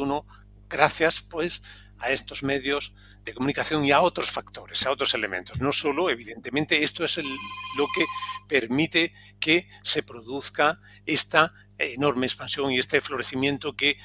[0.69, 1.61] gracias pues
[1.99, 5.61] a estos medios de comunicación y a otros factores, a otros elementos.
[5.61, 8.03] No solo, evidentemente, esto es lo que
[8.49, 13.97] permite que se produzca esta enorme expansión y este florecimiento que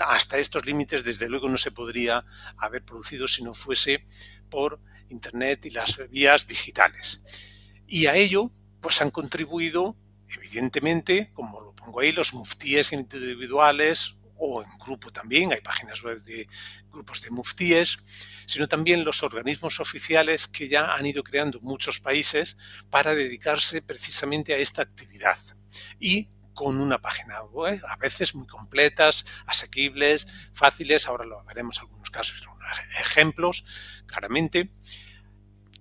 [0.00, 2.24] hasta estos límites desde luego no se podría
[2.56, 4.04] haber producido si no fuese
[4.50, 7.20] por Internet y las vías digitales.
[7.86, 9.96] Y a ello pues han contribuido
[10.36, 16.22] evidentemente, como lo pongo ahí, los muftíes individuales o en grupo también, hay páginas web
[16.24, 16.48] de
[16.90, 17.98] grupos de muftíes,
[18.46, 22.58] sino también los organismos oficiales que ya han ido creando muchos países
[22.90, 25.38] para dedicarse precisamente a esta actividad.
[26.00, 32.10] Y con una página web, a veces muy completas, asequibles, fáciles, ahora lo veremos algunos
[32.10, 32.48] casos,
[33.00, 33.64] ejemplos,
[34.06, 34.70] claramente.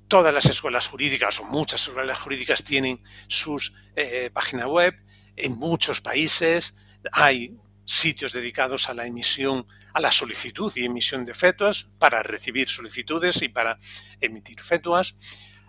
[0.08, 4.94] Todas las escuelas jurídicas o muchas escuelas jurídicas tienen sus eh, páginas web.
[5.36, 6.76] En muchos países
[7.12, 12.70] hay sitios dedicados a la emisión, a la solicitud y emisión de fetuas para recibir
[12.70, 13.80] solicitudes y para
[14.22, 15.16] emitir fetuas.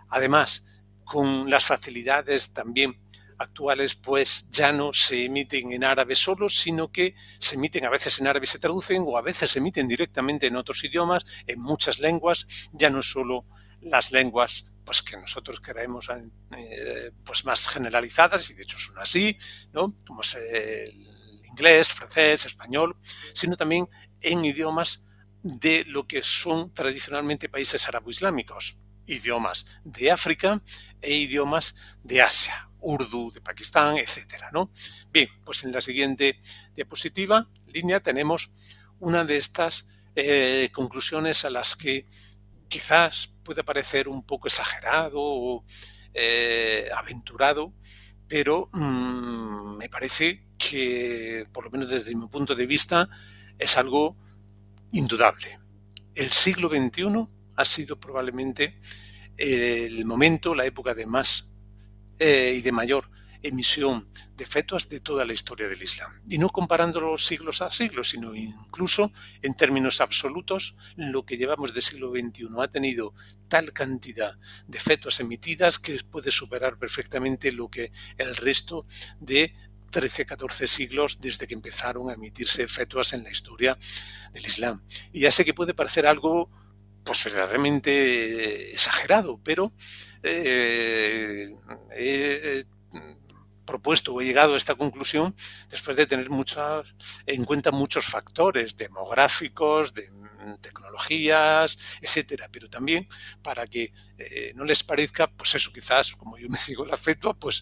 [0.09, 0.65] Además,
[1.03, 2.99] con las facilidades también
[3.37, 8.19] actuales pues ya no se emiten en árabe solo, sino que se emiten a veces
[8.19, 11.61] en árabe y se traducen o a veces se emiten directamente en otros idiomas, en
[11.61, 13.45] muchas lenguas, ya no solo
[13.81, 19.35] las lenguas pues que nosotros creemos eh, pues más generalizadas y de hecho son así,
[19.73, 19.95] ¿no?
[20.05, 21.07] Como es el
[21.43, 22.95] inglés, francés, español,
[23.33, 23.89] sino también
[24.21, 25.03] en idiomas
[25.41, 30.61] de lo que son tradicionalmente países árabo-islámicos, idiomas de África
[31.01, 34.71] e idiomas de Asia, Urdu de Pakistán, etcétera, ¿no?
[35.11, 36.39] Bien, pues en la siguiente
[36.75, 38.51] diapositiva, línea, tenemos
[38.99, 42.05] una de estas eh, conclusiones a las que
[42.67, 45.65] quizás puede parecer un poco exagerado o
[46.13, 47.73] eh, aventurado,
[48.27, 53.09] pero mm, me parece que, por lo menos desde mi punto de vista,
[53.57, 54.15] es algo
[54.91, 55.59] indudable.
[56.13, 57.25] El siglo XXI
[57.55, 58.79] ha sido probablemente
[59.37, 61.54] el momento, la época de más
[62.19, 63.09] eh, y de mayor
[63.47, 66.21] emisión de fetos de toda la historia del Islam.
[66.27, 69.11] Y no comparando los siglos a siglos, sino incluso
[69.41, 73.13] en términos absolutos, lo que llevamos de siglo XXI ha tenido
[73.47, 74.33] tal cantidad
[74.67, 78.85] de fetos emitidas que puede superar perfectamente lo que el resto
[79.19, 79.53] de
[79.91, 83.77] 13, 14 siglos desde que empezaron a emitirse fetos en la historia
[84.33, 84.83] del Islam.
[85.13, 86.49] Y ya sé que puede parecer algo
[87.03, 89.71] pues verdaderamente exagerado, pero
[90.23, 91.54] eh,
[91.95, 92.54] he
[93.85, 95.35] propuesto o he llegado a esta conclusión
[95.69, 96.95] después de tener muchas,
[97.27, 100.09] en cuenta muchos factores demográficos, de
[100.61, 103.07] tecnologías, etcétera, pero también
[103.41, 107.33] para que eh, no les parezca, pues eso, quizás, como yo me digo la fetua,
[107.33, 107.61] pues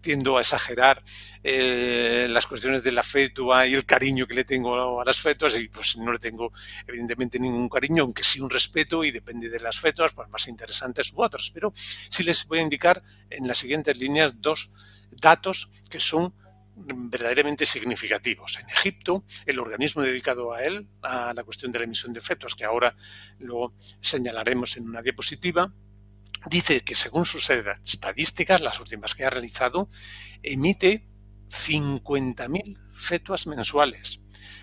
[0.00, 1.02] tiendo a exagerar
[1.42, 5.56] eh, las cuestiones de la fetua y el cariño que le tengo a las fetuas
[5.56, 6.52] y pues no le tengo
[6.86, 11.12] evidentemente ningún cariño, aunque sí un respeto y depende de las fetuas, pues más interesantes
[11.12, 14.70] u otras, pero sí les voy a indicar en las siguientes líneas dos
[15.20, 16.34] datos que son
[16.76, 18.58] verdaderamente significativos.
[18.58, 22.54] En Egipto, el organismo dedicado a él, a la cuestión de la emisión de fetos,
[22.54, 22.96] que ahora
[23.38, 25.72] lo señalaremos en una diapositiva,
[26.46, 29.88] dice que según sus estadísticas, las últimas que ha realizado,
[30.42, 31.08] emite
[31.48, 34.20] 50.000 fetuas mensuales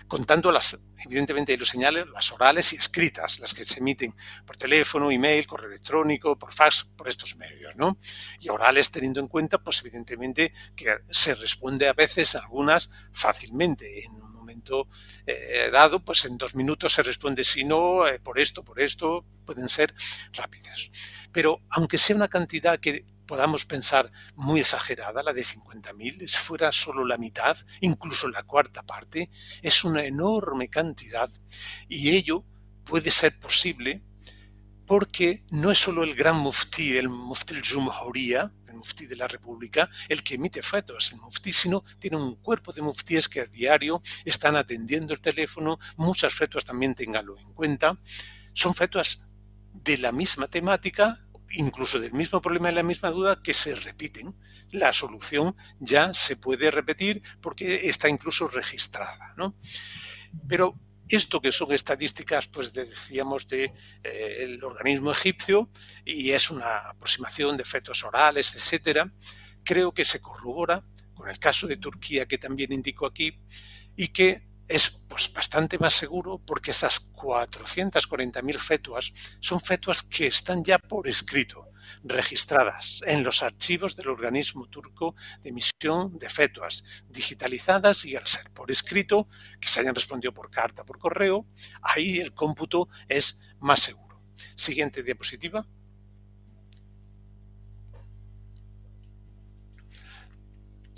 [0.08, 4.14] contando las, evidentemente los señales, las orales y escritas, las que se emiten
[4.46, 7.98] por teléfono, email, correo electrónico, por fax, por estos medios, ¿no?
[8.40, 14.32] Y orales teniendo en cuenta, pues evidentemente que se responde a veces algunas fácilmente en
[14.42, 14.88] momento
[15.26, 19.24] eh, dado, pues en dos minutos se responde si no, eh, por esto, por esto,
[19.46, 19.94] pueden ser
[20.32, 20.90] rápidas.
[21.32, 26.72] Pero aunque sea una cantidad que podamos pensar muy exagerada, la de 50.000, si fuera
[26.72, 29.30] solo la mitad, incluso la cuarta parte,
[29.62, 31.30] es una enorme cantidad
[31.88, 32.44] y ello
[32.84, 34.02] puede ser posible
[34.86, 39.88] porque no es solo el gran muftí, el muftí el el muftí de la República,
[40.08, 44.02] el que emite fetos, el muftí, sino tiene un cuerpo de muftíes que a diario
[44.24, 47.98] están atendiendo el teléfono, muchas fetos también ténganlo en cuenta,
[48.52, 49.22] son fetos
[49.72, 51.18] de la misma temática,
[51.52, 54.34] incluso del mismo problema y la misma duda que se repiten.
[54.70, 59.34] La solución ya se puede repetir porque está incluso registrada.
[59.36, 59.56] ¿no?
[60.48, 60.78] Pero
[61.08, 63.72] esto que son estadísticas, pues decíamos, del
[64.02, 65.70] de, eh, organismo egipcio
[66.04, 69.12] y es una aproximación de efectos orales, etcétera,
[69.62, 70.84] creo que se corrobora
[71.14, 73.38] con el caso de Turquía que también indico aquí
[73.94, 80.64] y que es pues, bastante más seguro porque esas 440.000 fetuas son fetuas que están
[80.64, 81.68] ya por escrito,
[82.02, 88.50] registradas en los archivos del organismo turco de emisión de fetuas, digitalizadas y al ser
[88.50, 89.28] por escrito,
[89.60, 91.46] que se hayan respondido por carta, por correo,
[91.82, 94.22] ahí el cómputo es más seguro.
[94.54, 95.66] Siguiente diapositiva.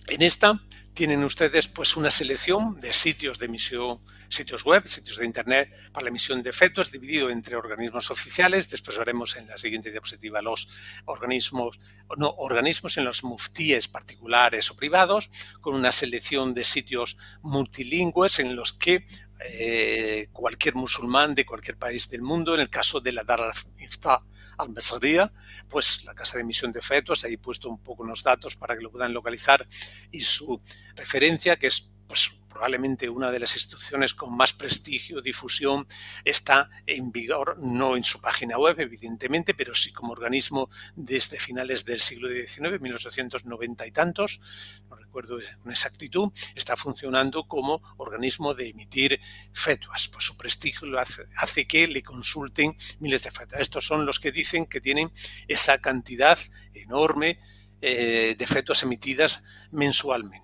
[0.07, 0.61] En esta
[0.95, 6.05] tienen ustedes pues una selección de sitios de emisión, sitios web, sitios de internet para
[6.05, 8.71] la emisión de efectos, dividido entre organismos oficiales.
[8.71, 10.69] Después veremos en la siguiente diapositiva los
[11.05, 11.81] organismos,
[12.17, 15.31] no, organismos en los muftíes particulares o privados,
[15.61, 19.05] con una selección de sitios multilingües en los que
[19.47, 22.55] eh, cualquier musulmán de cualquier país del mundo.
[22.55, 24.23] En el caso de la Dar al-Iftah
[24.59, 25.33] al-Masriya,
[25.69, 28.77] pues la casa de emisión de fetos, ahí he puesto un poco los datos para
[28.77, 29.67] que lo puedan localizar
[30.11, 30.61] y su
[30.97, 35.87] referencia, que es pues probablemente una de las instituciones con más prestigio, difusión,
[36.25, 41.85] está en vigor, no en su página web, evidentemente, pero sí como organismo desde finales
[41.85, 44.41] del siglo XIX, 1890 y tantos,
[44.89, 49.21] no recuerdo con exactitud, está funcionando como organismo de emitir
[49.53, 50.09] fetuas.
[50.09, 53.61] Pues su prestigio lo hace, que le consulten miles de fetuas.
[53.61, 55.13] Estos son los que dicen que tienen
[55.49, 56.39] esa cantidad
[56.73, 57.41] enorme
[57.81, 59.43] eh, de fetuas emitidas
[59.73, 60.44] mensualmente.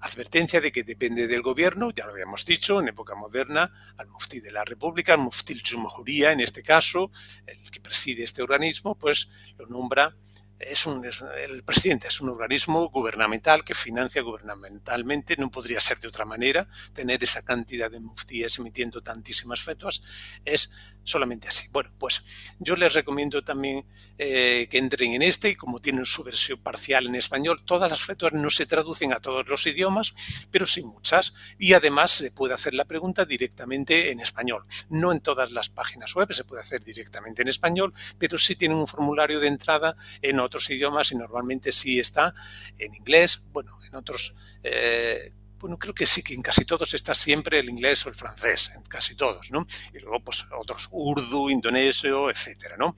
[0.00, 4.40] Advertencia de que depende del gobierno, ya lo habíamos dicho, en época moderna, al muftí
[4.40, 7.10] de la República, al muftí Jumhuría, en este caso,
[7.46, 9.28] el que preside este organismo, pues
[9.58, 10.16] lo nombra
[10.60, 16.08] es un, el presidente es un organismo gubernamental que financia gubernamentalmente, no podría ser de
[16.08, 20.02] otra manera, tener esa cantidad de muftíes emitiendo tantísimas fetuas,
[20.44, 20.70] es
[21.04, 21.68] solamente así.
[21.70, 22.22] Bueno, pues
[22.58, 23.84] yo les recomiendo también
[24.18, 28.02] eh, que entren en este y como tienen su versión parcial en español, todas las
[28.02, 30.14] fetuas no se traducen a todos los idiomas,
[30.50, 31.34] pero sí muchas.
[31.58, 34.64] Y además se puede hacer la pregunta directamente en español.
[34.88, 38.78] No en todas las páginas web se puede hacer directamente en español, pero sí tienen
[38.78, 42.34] un formulario de entrada en otros idiomas y normalmente sí está
[42.78, 44.34] en inglés, bueno, en otros...
[44.62, 48.14] Eh, bueno, creo que sí, que en casi todos está siempre el inglés o el
[48.14, 49.66] francés, en casi todos, ¿no?
[49.92, 52.96] Y luego, pues, otros urdu, indonesio, etcétera, ¿no?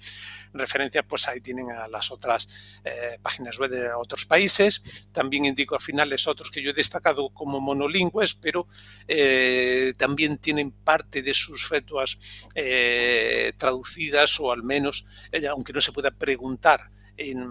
[0.55, 2.47] Referencia, pues ahí tienen a las otras
[2.85, 5.09] eh, páginas web de otros países.
[5.11, 8.69] También indico al final es otros que yo he destacado como monolingües, pero
[9.09, 12.19] eh, también tienen parte de sus fetuas
[12.55, 15.05] eh, traducidas o al menos,
[15.51, 17.47] aunque no se pueda preguntar, en,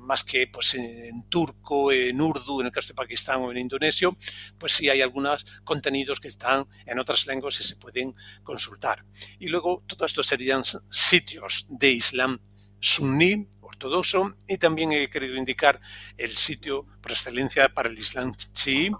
[0.00, 4.16] más que pues, en, turco, en urdu, en el caso de Pakistán o en indonesio,
[4.58, 9.04] pues sí hay algunos contenidos que están en otras lenguas y se pueden consultar.
[9.38, 12.40] Y luego todo esto serían sitios de Islam
[12.80, 15.80] suní, ortodoxo, y también he querido indicar
[16.18, 18.90] el sitio por excelencia para el Islam chií,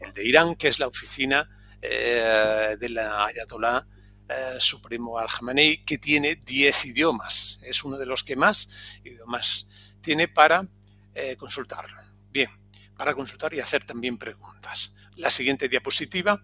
[0.00, 1.48] el de Irán, que es la oficina
[1.82, 3.86] eh, de la Ayatollah
[4.28, 7.60] eh, Supremo Al-Jamenei, que tiene 10 idiomas.
[7.62, 8.68] Es uno de los que más
[9.04, 9.66] idiomas
[10.00, 10.66] tiene para
[11.14, 11.86] eh, consultar.
[12.30, 12.48] Bien,
[12.96, 14.94] para consultar y hacer también preguntas.
[15.16, 16.42] La siguiente diapositiva.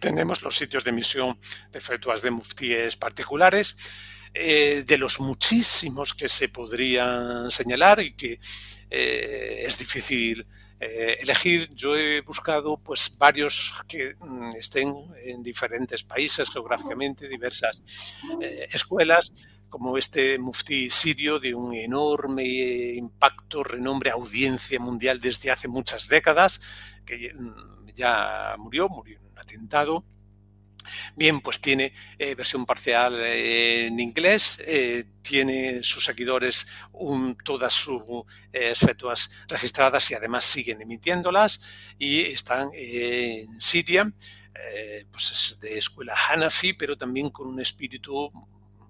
[0.00, 1.38] Tenemos los sitios de emisión
[1.70, 3.76] de fetuas de muftíes particulares.
[4.34, 8.38] Eh, de los muchísimos que se podrían señalar y que
[8.90, 10.46] es difícil
[10.78, 14.94] eh, elegir, yo he buscado pues varios que mm, estén
[15.24, 17.82] en diferentes países geográficamente, diversas
[18.40, 19.32] eh, escuelas,
[19.68, 22.44] como este muftí sirio de un enorme
[22.94, 26.60] impacto, renombre, audiencia mundial desde hace muchas décadas,
[27.06, 30.04] que mm, ya murió, murió en un atentado
[31.14, 36.66] Bien, pues tiene eh, versión parcial eh, en inglés, eh, tiene sus seguidores
[37.44, 38.02] todas sus
[38.74, 41.60] fetuas registradas y además siguen emitiéndolas
[41.98, 44.12] y están en Siria,
[45.10, 48.30] pues es de escuela Hanafi, pero también con un espíritu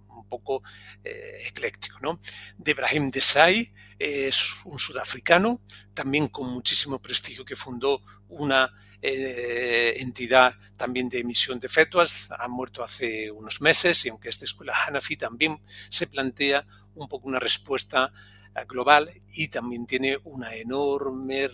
[0.09, 0.63] un poco
[1.03, 1.99] ecléctico.
[2.01, 2.21] ¿no?
[2.59, 5.63] Desai es un sudafricano,
[5.95, 8.71] también con muchísimo prestigio, que fundó una
[9.03, 14.45] eh, entidad también de emisión de fetuas, ha muerto hace unos meses y aunque esta
[14.45, 18.13] escuela Hanafi también se plantea un poco una respuesta
[18.55, 21.49] eh, global y también tiene una enorme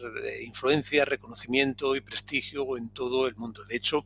[0.44, 3.64] influencia, reconocimiento y prestigio en todo el mundo.
[3.64, 4.05] De hecho,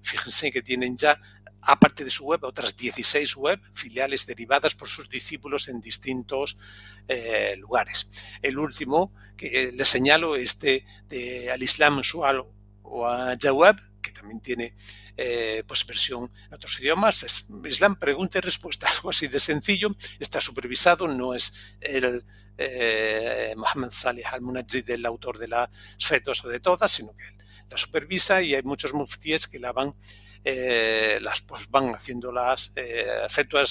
[0.00, 1.20] fíjense que tienen ya,
[1.60, 6.58] aparte de su web, otras 16 web, filiales derivadas por sus discípulos en distintos
[7.06, 8.08] eh, lugares.
[8.42, 12.44] El último que les señalo, este de Al Islam Sual
[12.90, 14.74] o a Jawab, que también tiene
[15.16, 17.22] eh, pues versión en otros idiomas.
[17.22, 19.90] Es Islam pregunta y respuesta, algo así de sencillo.
[20.18, 22.24] Está supervisado, no es el
[22.56, 27.38] eh, Mohammed Salih al-Munajjid el autor de las fetos o de todas, sino que él
[27.70, 29.94] la supervisa y hay muchos muftíes que la van
[30.44, 33.26] eh, las pues van haciendo las eh,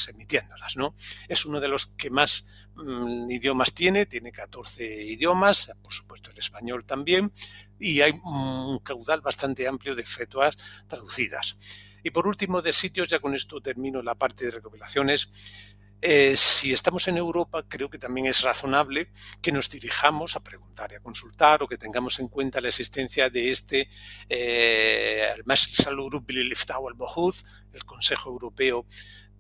[0.09, 0.95] emitiéndolas, ¿no?
[1.27, 2.45] Es uno de los que más
[2.75, 7.31] mm, idiomas tiene, tiene 14 idiomas, por supuesto el español también,
[7.79, 10.57] y hay un caudal bastante amplio de fetuas
[10.87, 11.57] traducidas.
[12.03, 15.29] Y por último, de sitios, ya con esto termino la parte de recopilaciones,
[16.01, 19.09] eh, si estamos en Europa, creo que también es razonable
[19.41, 23.29] que nos dirijamos a preguntar y a consultar o que tengamos en cuenta la existencia
[23.29, 23.89] de este
[24.29, 25.27] eh,
[27.73, 28.85] el Consejo Europeo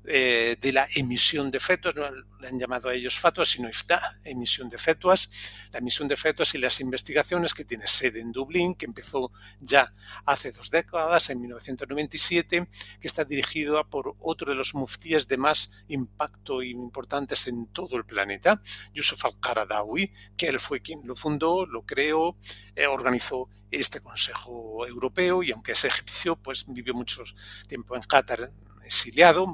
[0.09, 2.09] eh, de la emisión de fetos, no
[2.39, 5.29] le han llamado a ellos fatuas, sino IFTA, emisión de fetuas,
[5.73, 9.93] la emisión de fetuas y las investigaciones que tiene sede en Dublín, que empezó ya
[10.25, 12.69] hace dos décadas, en 1997,
[13.01, 17.97] que está dirigido por otro de los muftíes de más impacto e importantes en todo
[17.97, 18.61] el planeta,
[18.93, 22.37] Yusuf al-Qaradawi, que él fue quien lo fundó, lo creó,
[22.77, 27.23] eh, organizó este Consejo Europeo y aunque es egipcio, pues vivió mucho
[27.67, 28.51] tiempo en Qatar,
[28.85, 29.45] exiliado,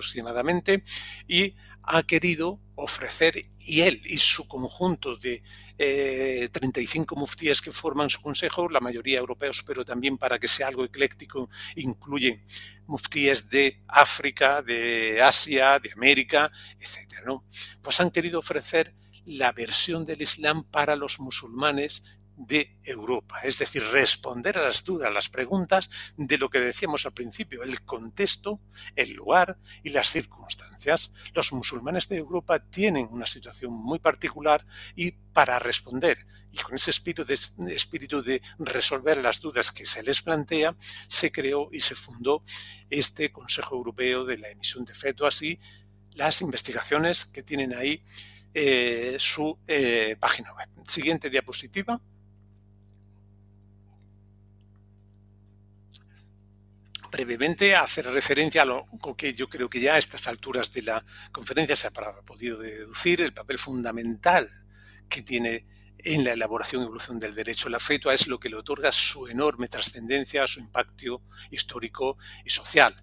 [0.00, 0.82] aproximadamente,
[1.28, 5.42] y ha querido ofrecer, y él y su conjunto de
[6.52, 10.68] 35 eh, muftíes que forman su consejo, la mayoría europeos, pero también para que sea
[10.68, 12.42] algo ecléctico, incluyen
[12.86, 17.22] muftíes de África, de Asia, de América, etc.
[17.26, 17.44] ¿no?
[17.82, 18.94] Pues han querido ofrecer
[19.26, 25.10] la versión del Islam para los musulmanes de Europa, es decir, responder a las dudas,
[25.10, 28.60] a las preguntas de lo que decíamos al principio, el contexto,
[28.96, 31.12] el lugar y las circunstancias.
[31.34, 34.64] Los musulmanes de Europa tienen una situación muy particular
[34.96, 40.74] y para responder y con ese espíritu de, resolver las dudas que se les plantea,
[41.06, 42.42] se creó y se fundó
[42.88, 45.60] este Consejo Europeo de la emisión de fetos y
[46.14, 48.02] las investigaciones que tienen ahí
[48.54, 50.68] eh, su eh, página web.
[50.88, 52.00] Siguiente diapositiva.
[57.10, 61.04] Brevemente hacer referencia a lo que yo creo que ya a estas alturas de la
[61.32, 64.48] conferencia se ha podido deducir, el papel fundamental
[65.08, 65.66] que tiene
[65.98, 69.26] en la elaboración y evolución del derecho al afecto es lo que le otorga su
[69.26, 72.94] enorme trascendencia, su impacto histórico y social.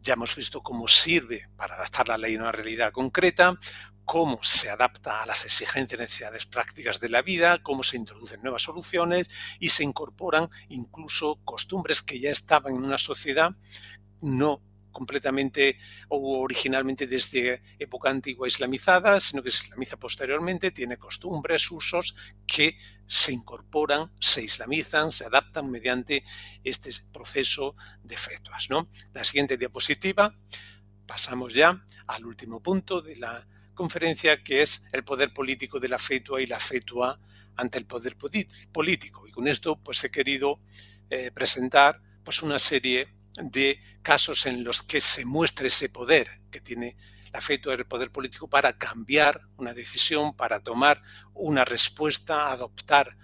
[0.00, 3.58] Ya hemos visto cómo sirve para adaptar la ley a una realidad concreta,
[4.04, 8.42] cómo se adapta a las exigencias y necesidades prácticas de la vida, cómo se introducen
[8.42, 9.28] nuevas soluciones
[9.58, 13.50] y se incorporan incluso costumbres que ya estaban en una sociedad
[14.20, 14.62] no
[14.94, 15.76] completamente
[16.08, 22.14] o originalmente desde época antigua islamizada, sino que se islamiza posteriormente, tiene costumbres, usos
[22.46, 26.24] que se incorporan, se islamizan, se adaptan mediante
[26.62, 28.68] este proceso de fetuas.
[29.12, 30.34] La siguiente diapositiva,
[31.06, 35.98] pasamos ya al último punto de la conferencia que es el poder político de la
[35.98, 37.20] fetua y la fetua
[37.56, 39.26] ante el poder político.
[39.26, 40.60] Y con esto pues he querido
[41.10, 43.08] eh, presentar pues una serie
[43.42, 46.96] de casos en los que se muestra ese poder que tiene
[47.32, 51.02] la fetua y el poder político para cambiar una decisión, para tomar
[51.34, 53.16] una respuesta, adoptar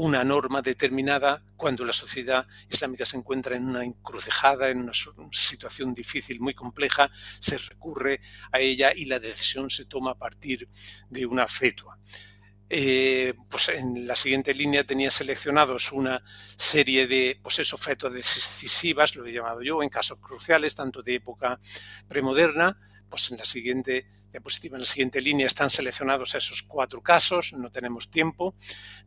[0.00, 4.92] una norma determinada cuando la sociedad islámica se encuentra en una encrucijada, en una
[5.32, 7.10] situación difícil, muy compleja,
[7.40, 8.20] se recurre
[8.52, 10.68] a ella y la decisión se toma a partir
[11.10, 11.98] de una fetua.
[12.70, 16.22] Eh, pues en la siguiente línea tenía seleccionados una
[16.56, 21.16] serie de pues eso, fetuas decisivas, lo he llamado yo, en casos cruciales, tanto de
[21.16, 21.58] época
[22.06, 22.78] premoderna,
[23.10, 27.72] pues en la siguiente diapositiva, en la siguiente línea están seleccionados esos cuatro casos, no
[27.72, 28.54] tenemos tiempo,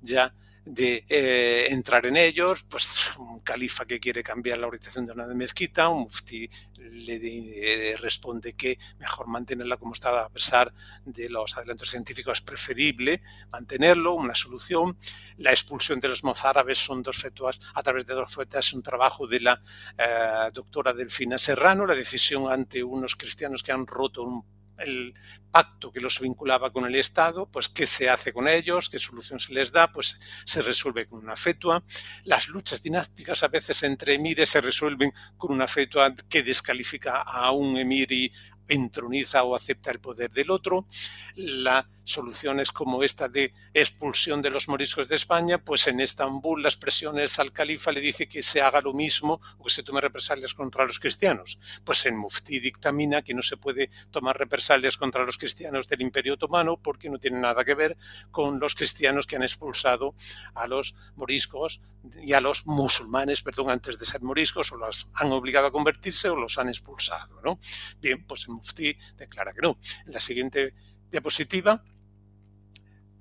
[0.02, 0.36] ya
[0.66, 5.26] de eh, entrar en ellos, pues un califa que quiere cambiar la orientación de una
[5.28, 6.48] mezquita, un mufti
[6.78, 10.74] le de, responde que mejor mantenerla como está a pesar
[11.06, 13.22] de los adelantos científicos, es preferible
[13.52, 14.98] mantenerlo, una solución.
[15.38, 19.28] La expulsión de los mozárabes son dos fetuas, a través de dos fetuas, un trabajo
[19.28, 19.62] de la
[19.98, 25.14] eh, doctora Delfina Serrano, la decisión ante unos cristianos que han roto un el
[25.52, 29.40] pacto que los vinculaba con el Estado, pues qué se hace con ellos, qué solución
[29.40, 31.84] se les da, pues se resuelve con una fetua.
[32.24, 37.52] Las luchas dinásticas a veces entre emires se resuelven con una fetua que descalifica a
[37.52, 38.32] un emir y
[38.68, 40.88] entroniza o acepta el poder del otro.
[41.36, 46.78] La soluciones como esta de expulsión de los moriscos de España, pues en Estambul las
[46.78, 50.54] presiones al califa le dice que se haga lo mismo o que se tome represalias
[50.54, 51.60] contra los cristianos.
[51.84, 56.34] Pues en Mufti dictamina que no se puede tomar represalias contra los cristianos del Imperio
[56.34, 57.98] Otomano porque no tiene nada que ver
[58.32, 60.16] con los cristianos que han expulsado
[60.54, 61.82] a los moriscos
[62.22, 66.30] y a los musulmanes, perdón, antes de ser moriscos, o los han obligado a convertirse
[66.30, 67.42] o los han expulsado.
[67.44, 67.60] ¿no?
[68.02, 69.78] Bien, pues el Mufti declara que no.
[70.06, 70.74] En la siguiente
[71.12, 71.84] diapositiva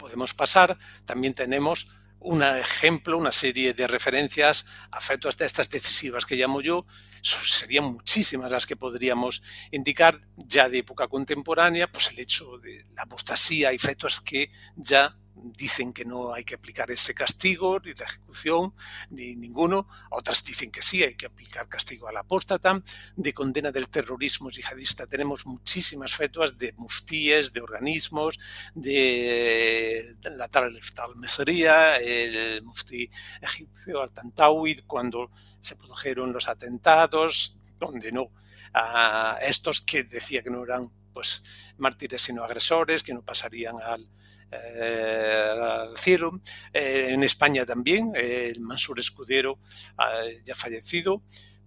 [0.00, 0.78] podemos pasar.
[1.04, 1.88] También tenemos
[2.20, 6.86] un ejemplo, una serie de referencias a fetos de estas decisivas que llamo yo.
[7.22, 13.02] Serían muchísimas las que podríamos indicar ya de época contemporánea, pues el hecho de la
[13.02, 18.04] apostasía y fetos que ya dicen que no hay que aplicar ese castigo, ni la
[18.04, 18.74] ejecución,
[19.10, 19.88] ni ninguno.
[20.10, 22.82] Otras dicen que sí, hay que aplicar castigo al apóstata.
[23.16, 28.38] De condena del terrorismo yihadista tenemos muchísimas fetuas de muftíes, de organismos,
[28.74, 33.10] de la tal al-Mesería, el muftí
[33.40, 35.30] egipcio al-Tantawi, cuando
[35.60, 38.30] se produjeron los atentados, donde no
[38.72, 41.42] a estos que decía que no eran pues
[41.78, 44.08] mártires sino agresores, que no pasarían al,
[44.50, 45.54] eh,
[45.96, 46.40] cielo.
[46.72, 49.58] Eh, en España también, el Mansur Escudero,
[49.98, 51.22] eh, ya fallecido,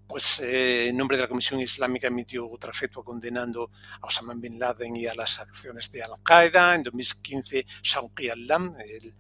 [0.08, 4.96] pues en nombre de la Comisión Islámica emitió otra fetua condenando a Osama Bin Laden
[4.96, 6.76] y a las acciones de Al-Qaeda.
[6.76, 9.16] En 2015, Shauqi al-Lam, el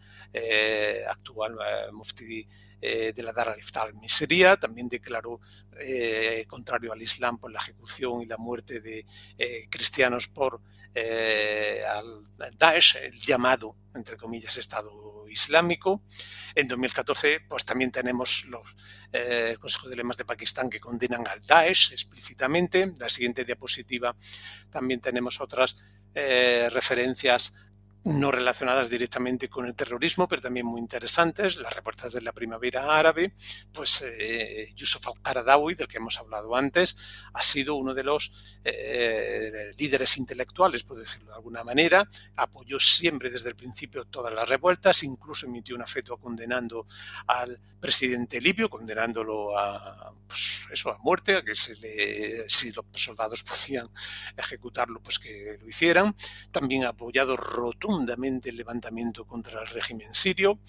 [1.07, 1.57] actual
[1.93, 2.47] mufti
[3.15, 3.93] de la Dar al-Iftar
[4.59, 5.39] también declaró
[6.47, 9.05] contrario al Islam por la ejecución y la muerte de
[9.69, 10.61] cristianos por
[10.95, 12.21] eh, al,
[12.57, 16.03] Daesh, el llamado, entre comillas, Estado Islámico.
[16.53, 18.75] En 2014, pues también tenemos los
[19.11, 22.93] eh, Consejo de Lemas de Pakistán que condenan al Daesh explícitamente.
[22.99, 24.15] La siguiente diapositiva
[24.69, 25.75] también tenemos otras
[26.13, 27.53] eh, referencias
[28.05, 32.97] no relacionadas directamente con el terrorismo, pero también muy interesantes, las revueltas de la primavera
[32.97, 33.33] árabe,
[33.71, 36.97] pues eh, Yusuf al-Qaradawi, del que hemos hablado antes,
[37.33, 43.29] ha sido uno de los eh, líderes intelectuales, por decirlo de alguna manera, apoyó siempre
[43.29, 46.85] desde el principio todas las revueltas, incluso emitió una fetua condenando
[47.27, 52.85] al presidente libio, condenándolo a, pues, eso, a muerte, a que se le, si los
[52.93, 53.89] soldados podían
[54.37, 56.15] ejecutarlo, pues que lo hicieran.
[56.51, 60.59] También ha apoyado rotundamente el levantamiento contra el régimen sirio.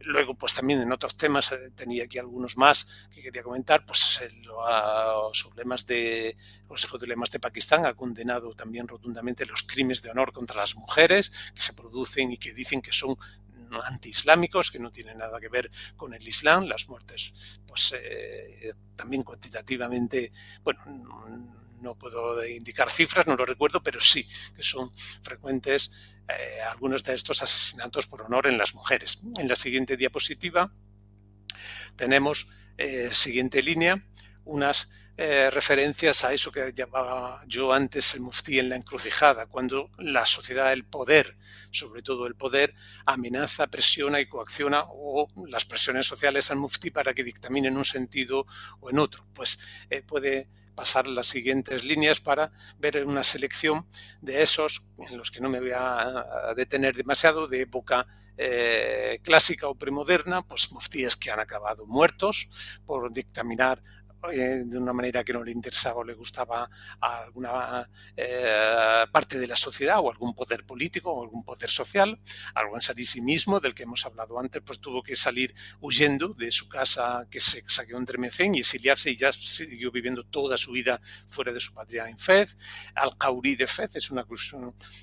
[0.00, 4.20] Luego, pues también en otros temas, eh, tenía aquí algunos más que quería comentar, pues
[4.44, 6.36] los lemas de
[6.66, 10.74] Consejo de Lemas de Pakistán ha condenado también rotundamente los crímenes de honor contra las
[10.74, 13.16] mujeres que se producen y que dicen que son
[13.84, 16.64] antiislámicos que no tienen nada que ver con el Islam.
[16.64, 17.32] Las muertes,
[17.66, 20.32] pues eh, también cuantitativamente,
[20.62, 20.82] bueno,
[21.82, 24.92] no puedo indicar cifras, no lo recuerdo, pero sí que son
[25.22, 25.90] frecuentes
[26.28, 29.20] eh, algunos de estos asesinatos por honor en las mujeres.
[29.38, 30.72] En la siguiente diapositiva
[31.96, 34.04] tenemos, eh, siguiente línea,
[34.44, 34.88] unas
[35.18, 40.24] eh, referencias a eso que llamaba yo antes el muftí en la encrucijada, cuando la
[40.24, 41.36] sociedad, el poder,
[41.70, 42.74] sobre todo el poder,
[43.04, 47.84] amenaza, presiona y coacciona o las presiones sociales al muftí para que dictamine en un
[47.84, 48.46] sentido
[48.80, 49.26] o en otro.
[49.34, 49.58] Pues
[49.90, 53.86] eh, puede pasar las siguientes líneas para ver una selección
[54.20, 58.06] de esos en los que no me voy a detener demasiado de época
[58.38, 62.48] eh, clásica o premoderna, pues muftíes que han acabado muertos
[62.86, 63.82] por dictaminar
[64.30, 66.68] eh, de una manera que no le interesaba o le gustaba
[67.00, 72.20] a alguna eh, parte de la sociedad o algún poder político o algún poder social.
[72.54, 76.68] Algo en mismo, del que hemos hablado antes, pues tuvo que salir huyendo de su
[76.68, 81.00] casa que se saqueó en Tremecén y exiliarse y ya siguió viviendo toda su vida
[81.28, 82.56] fuera de su patria en Fez.
[82.94, 84.26] Al-Kauri de Fez es una,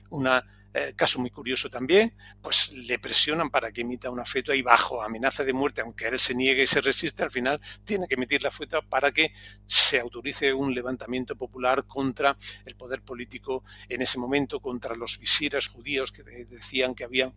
[0.09, 4.61] una eh, caso muy curioso también, pues le presionan para que emita una fetua y
[4.61, 8.13] bajo amenaza de muerte, aunque él se niegue y se resiste, al final tiene que
[8.13, 9.31] emitir la fetua para que
[9.65, 15.67] se autorice un levantamiento popular contra el poder político en ese momento, contra los visires
[15.67, 17.33] judíos que decían que habían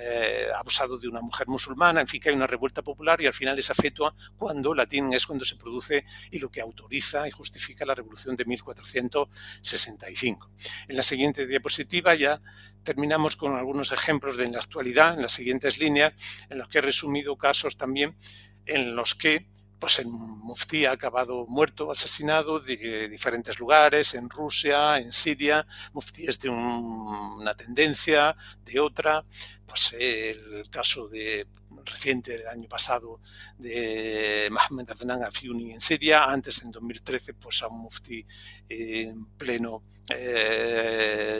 [0.00, 3.34] eh, abusado de una mujer musulmana, en fin, que hay una revuelta popular y al
[3.34, 7.30] final esa fetua, cuando la tienen, es cuando se produce y lo que autoriza y
[7.30, 10.50] justifica la revolución de 1465.
[10.88, 12.40] En la siguiente diapositiva ya
[12.82, 16.14] terminamos con algunos ejemplos de la actualidad, en las siguientes líneas,
[16.48, 18.16] en los que he resumido casos también
[18.64, 24.98] en los que pues el muftí ha acabado muerto, asesinado de diferentes lugares, en Rusia,
[24.98, 28.34] en Siria, muftíes de una tendencia,
[28.64, 29.24] de otra,
[29.66, 31.46] pues el caso de
[31.84, 33.20] reciente del año pasado
[33.58, 38.26] de Mohamed Adnan Afiuni en Siria, antes en 2013 pues a un mufti
[38.68, 41.35] en pleno eh,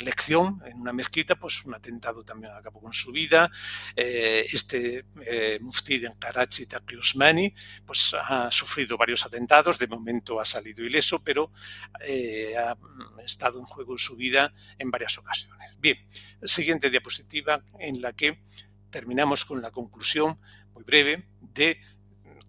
[0.00, 3.50] lección en una mezquita, pues un atentado también acabó con su vida.
[3.96, 7.54] Eh, este eh, mufti de Karachi, Taqi Usmani,
[7.84, 11.52] pues ha sufrido varios atentados, de momento ha salido ileso, pero
[11.94, 12.76] ha
[13.22, 15.74] estado en juego su vida en varias ocasiones.
[15.78, 15.96] Bien,
[16.44, 18.42] siguiente diapositiva en la que
[18.90, 20.40] terminamos con la conclusión
[20.72, 21.80] muy breve de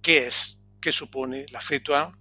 [0.02, 2.18] qué es, qué supone la fetua.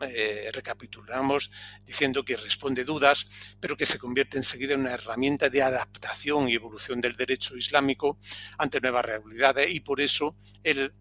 [0.00, 1.50] Eh, recapitulamos
[1.86, 3.26] diciendo que responde dudas,
[3.58, 8.18] pero que se convierte enseguida en una herramienta de adaptación y evolución del derecho islámico
[8.58, 10.92] ante nuevas realidades y por eso el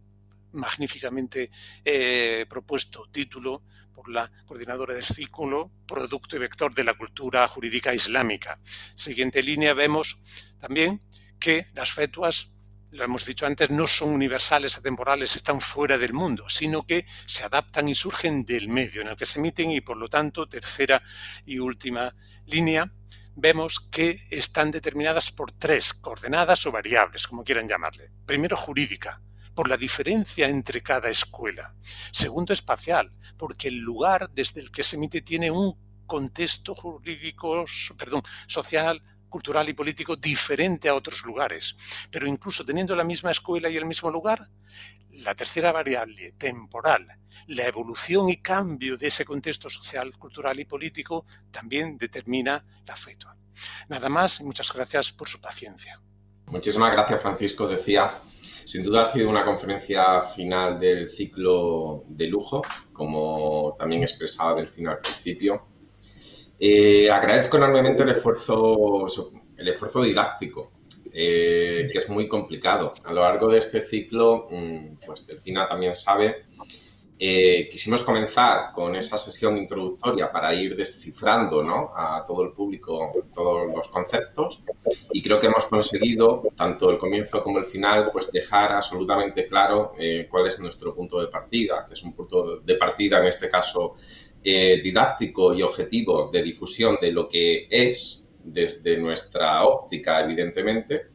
[0.53, 1.51] magníficamente
[1.83, 3.63] eh, propuesto título
[3.93, 8.59] por la coordinadora del círculo, producto y vector de la cultura jurídica islámica.
[8.93, 10.19] Siguiente línea vemos
[10.59, 11.01] también
[11.39, 12.51] que las fetuas,
[12.91, 17.43] lo hemos dicho antes, no son universales, atemporales, están fuera del mundo, sino que se
[17.43, 21.01] adaptan y surgen del medio en el que se emiten y por lo tanto, tercera
[21.45, 22.91] y última línea,
[23.35, 28.11] vemos que están determinadas por tres coordenadas o variables, como quieran llamarle.
[28.25, 29.21] Primero, jurídica,
[29.53, 31.75] por la diferencia entre cada escuela.
[32.11, 37.65] Segundo, espacial, porque el lugar desde el que se emite tiene un contexto jurídico,
[37.97, 39.01] perdón, social,
[39.35, 41.75] cultural y político diferente a otros lugares.
[42.09, 44.49] Pero incluso teniendo la misma escuela y el mismo lugar,
[45.11, 47.05] la tercera variable, temporal,
[47.47, 53.35] la evolución y cambio de ese contexto social, cultural y político también determina la fetua.
[53.89, 56.01] Nada más y muchas gracias por su paciencia.
[56.45, 57.67] Muchísimas gracias, Francisco.
[57.67, 58.09] Decía,
[58.63, 62.61] sin duda ha sido una conferencia final del ciclo de lujo,
[62.93, 65.74] como también expresaba Delfino al principio
[66.59, 69.05] eh, agradezco enormemente el esfuerzo,
[69.57, 70.71] el esfuerzo didáctico,
[71.11, 72.93] eh, que es muy complicado.
[73.03, 76.45] A lo largo de este ciclo, mm, pues Delfina también sabe,
[77.17, 81.93] eh, quisimos comenzar con esa sesión introductoria para ir descifrando ¿no?
[81.95, 84.59] a todo el público todos los conceptos
[85.13, 89.93] y creo que hemos conseguido, tanto el comienzo como el final, pues dejar absolutamente claro
[90.29, 93.95] cuál es nuestro punto de partida, que es un punto de partida en este caso
[94.47, 101.07] eh, didáctico y objetivo de difusión de lo que es desde nuestra óptica, evidentemente,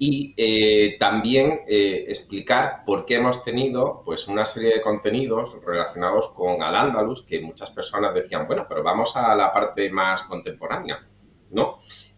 [0.00, 6.30] y eh, también eh, explicar por qué hemos tenido pues, una serie de contenidos relacionados
[6.34, 11.06] con Al-Ándalus, que muchas personas decían, bueno, pero vamos a la parte más contemporánea,
[11.50, 11.76] ¿no?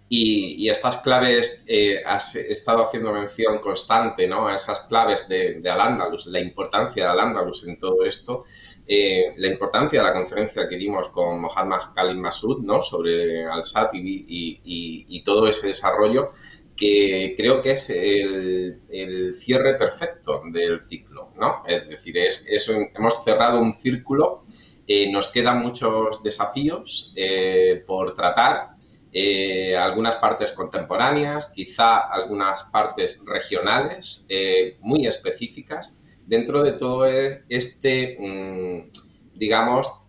[0.09, 1.67] Y, estas claves,
[2.07, 4.49] has estado haciendo mención constante ¿no?
[4.49, 8.47] a esas claves de, de Al-Ándalus, la importancia de Al-Ándalus en todo esto,
[8.91, 12.81] eh, la importancia de la conferencia que dimos con Mohammad Khalid Masud ¿no?
[12.81, 16.33] sobre Al-Sat y, todo ese desarrollo,
[16.75, 21.35] que creo que es el, cierre perfecto del ciclo.
[21.39, 21.63] ¿no?
[21.67, 22.47] Es decir, es,
[22.95, 24.41] hemos cerrado un círculo,
[24.87, 28.71] eh, nos quedan muchos desafíos eh, por tratar.
[29.79, 34.29] algunas partes contemporáneas, quizá algunas partes regionales
[34.81, 35.99] muy específicas,
[36.29, 37.07] dentro de todo
[37.49, 38.91] este, mm,
[39.35, 40.05] digamos,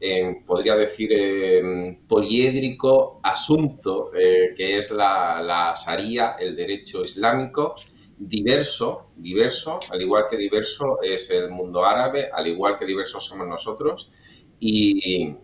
[0.45, 7.75] podría decir, em, poliédrico asunto eh, que es la, la Sharia, el derecho islámico,
[8.17, 13.47] diverso, diverso, al igual que diverso es el mundo árabe, al igual que diversos somos
[13.47, 14.11] nosotros,
[14.59, 15.35] y,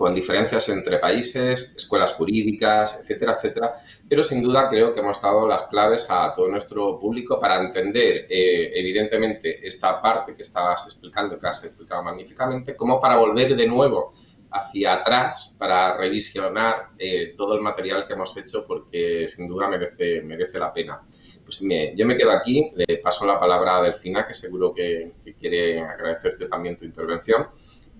[0.00, 3.74] con diferencias entre países, escuelas jurídicas, etcétera, etcétera.
[4.08, 8.26] Pero sin duda creo que hemos dado las claves a todo nuestro público para entender,
[8.30, 13.66] eh, evidentemente, esta parte que estabas explicando, que has explicado magníficamente, como para volver de
[13.66, 14.14] nuevo
[14.52, 20.22] hacia atrás para revisionar eh, todo el material que hemos hecho porque sin duda merece,
[20.22, 21.02] merece la pena.
[21.44, 21.60] Pues
[21.94, 26.46] yo me quedo aquí, le paso la palabra a Delfina, que seguro que quiere agradecerte
[26.46, 27.48] también tu intervención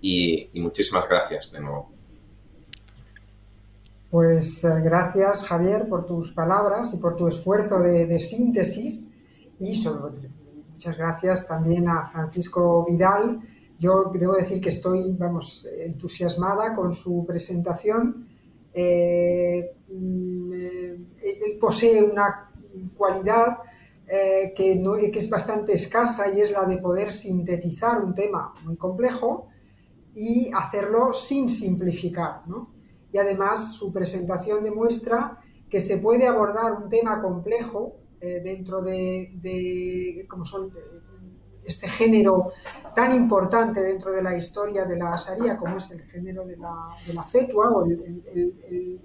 [0.00, 1.90] y, muchísimas gracias de nuevo.
[4.10, 9.12] Pues eh, gracias Javier por tus palabras y por tu esfuerzo de, síntesis
[9.60, 10.28] y sobre,
[10.72, 13.40] muchas gracias también a Francisco Vidal.
[13.78, 18.26] Yo debo decir que estoy, vamos, entusiasmada con su presentación.
[18.74, 22.50] Eh, mm, eh, él posee una
[22.96, 23.58] cualidad
[24.56, 28.74] que, no, que es bastante escasa y es la de poder sintetizar un tema muy
[28.76, 29.49] complejo
[30.14, 32.42] y hacerlo sin simplificar.
[32.46, 32.80] ¿no?
[33.12, 35.38] y además su presentación demuestra
[35.68, 40.80] que se puede abordar un tema complejo eh, dentro de, como son eh,
[41.64, 42.52] este género
[42.94, 47.22] tan importante dentro de la historia de la asaría como es el género de la,
[47.22, 47.86] fetua o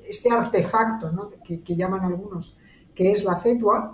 [0.07, 2.57] este artefacto que, llaman algunos
[2.93, 3.93] que es la fetua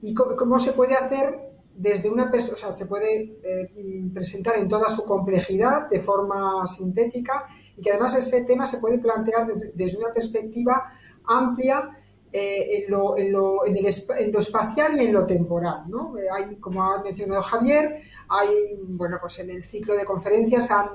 [0.00, 1.43] y cómo, se puede hacer
[1.76, 7.46] desde una o sea, se puede eh, presentar en toda su complejidad de forma sintética
[7.76, 10.92] y que además ese tema se puede plantear desde una perspectiva
[11.26, 11.90] amplia
[12.32, 15.84] eh, en, lo, en, lo, en, lo, espacial y en lo temporal.
[15.88, 16.18] ¿no?
[16.18, 20.88] Eh, hay, como ha mencionado Javier, hay, bueno, pues en el ciclo de conferencias han,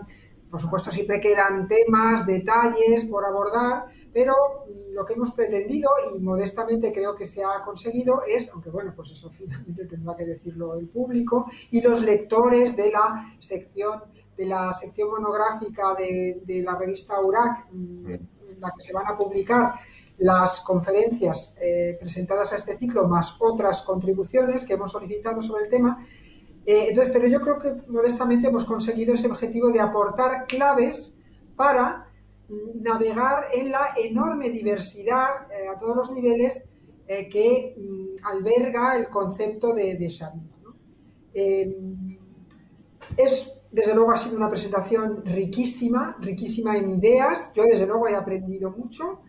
[0.50, 4.34] por supuesto, siempre quedan temas, detalles por abordar, pero
[4.92, 9.12] lo que hemos pretendido y modestamente creo que se ha conseguido es, aunque bueno, pues
[9.12, 14.04] eso finalmente tendrá que decirlo el público y los lectores de la sección
[14.38, 19.74] de la sección monográfica de, la revista URAC, en la que se van a publicar
[20.20, 25.70] las conferencias eh, presentadas a este ciclo, más otras contribuciones que hemos solicitado sobre el
[25.70, 26.06] tema.
[26.70, 31.20] Eh, entonces, pero yo creo que modestamente hemos conseguido ese objetivo de aportar claves
[31.56, 32.08] para
[32.76, 36.70] navegar en la enorme diversidad eh, a todos los niveles
[37.08, 40.06] que mm, alberga el concepto de, de
[43.18, 47.52] es desde luego ha sido una presentación riquísima, riquísima en ideas.
[47.56, 49.22] Yo desde luego he aprendido mucho,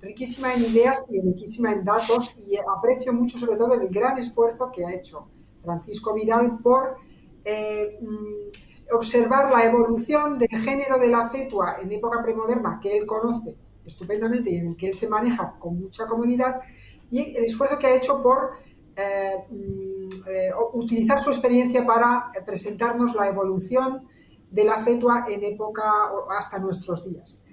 [0.00, 4.70] riquísima en ideas y riquísima en datos y aprecio mucho sobre todo el gran esfuerzo
[4.72, 5.28] que ha hecho
[5.68, 6.96] Francisco Vidal por
[7.44, 13.04] eh, mm, observar la evolución del género de la fetua en época premoderna que él
[13.04, 13.54] conoce
[13.84, 16.60] estupendamente y en el que él se maneja con mucha comodidad
[17.10, 18.52] y el esfuerzo que ha hecho por
[18.96, 24.08] eh, mm, eh, utilizar su experiencia para presentarnos la evolución
[24.50, 25.84] de la fetua en época
[26.38, 27.44] hasta nuestros días.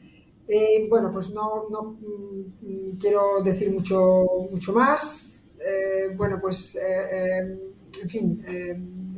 [0.89, 5.45] Bueno, pues no, mm, quiero decir mucho, mucho más.
[6.17, 6.77] bueno, pues,
[8.01, 8.43] en fin,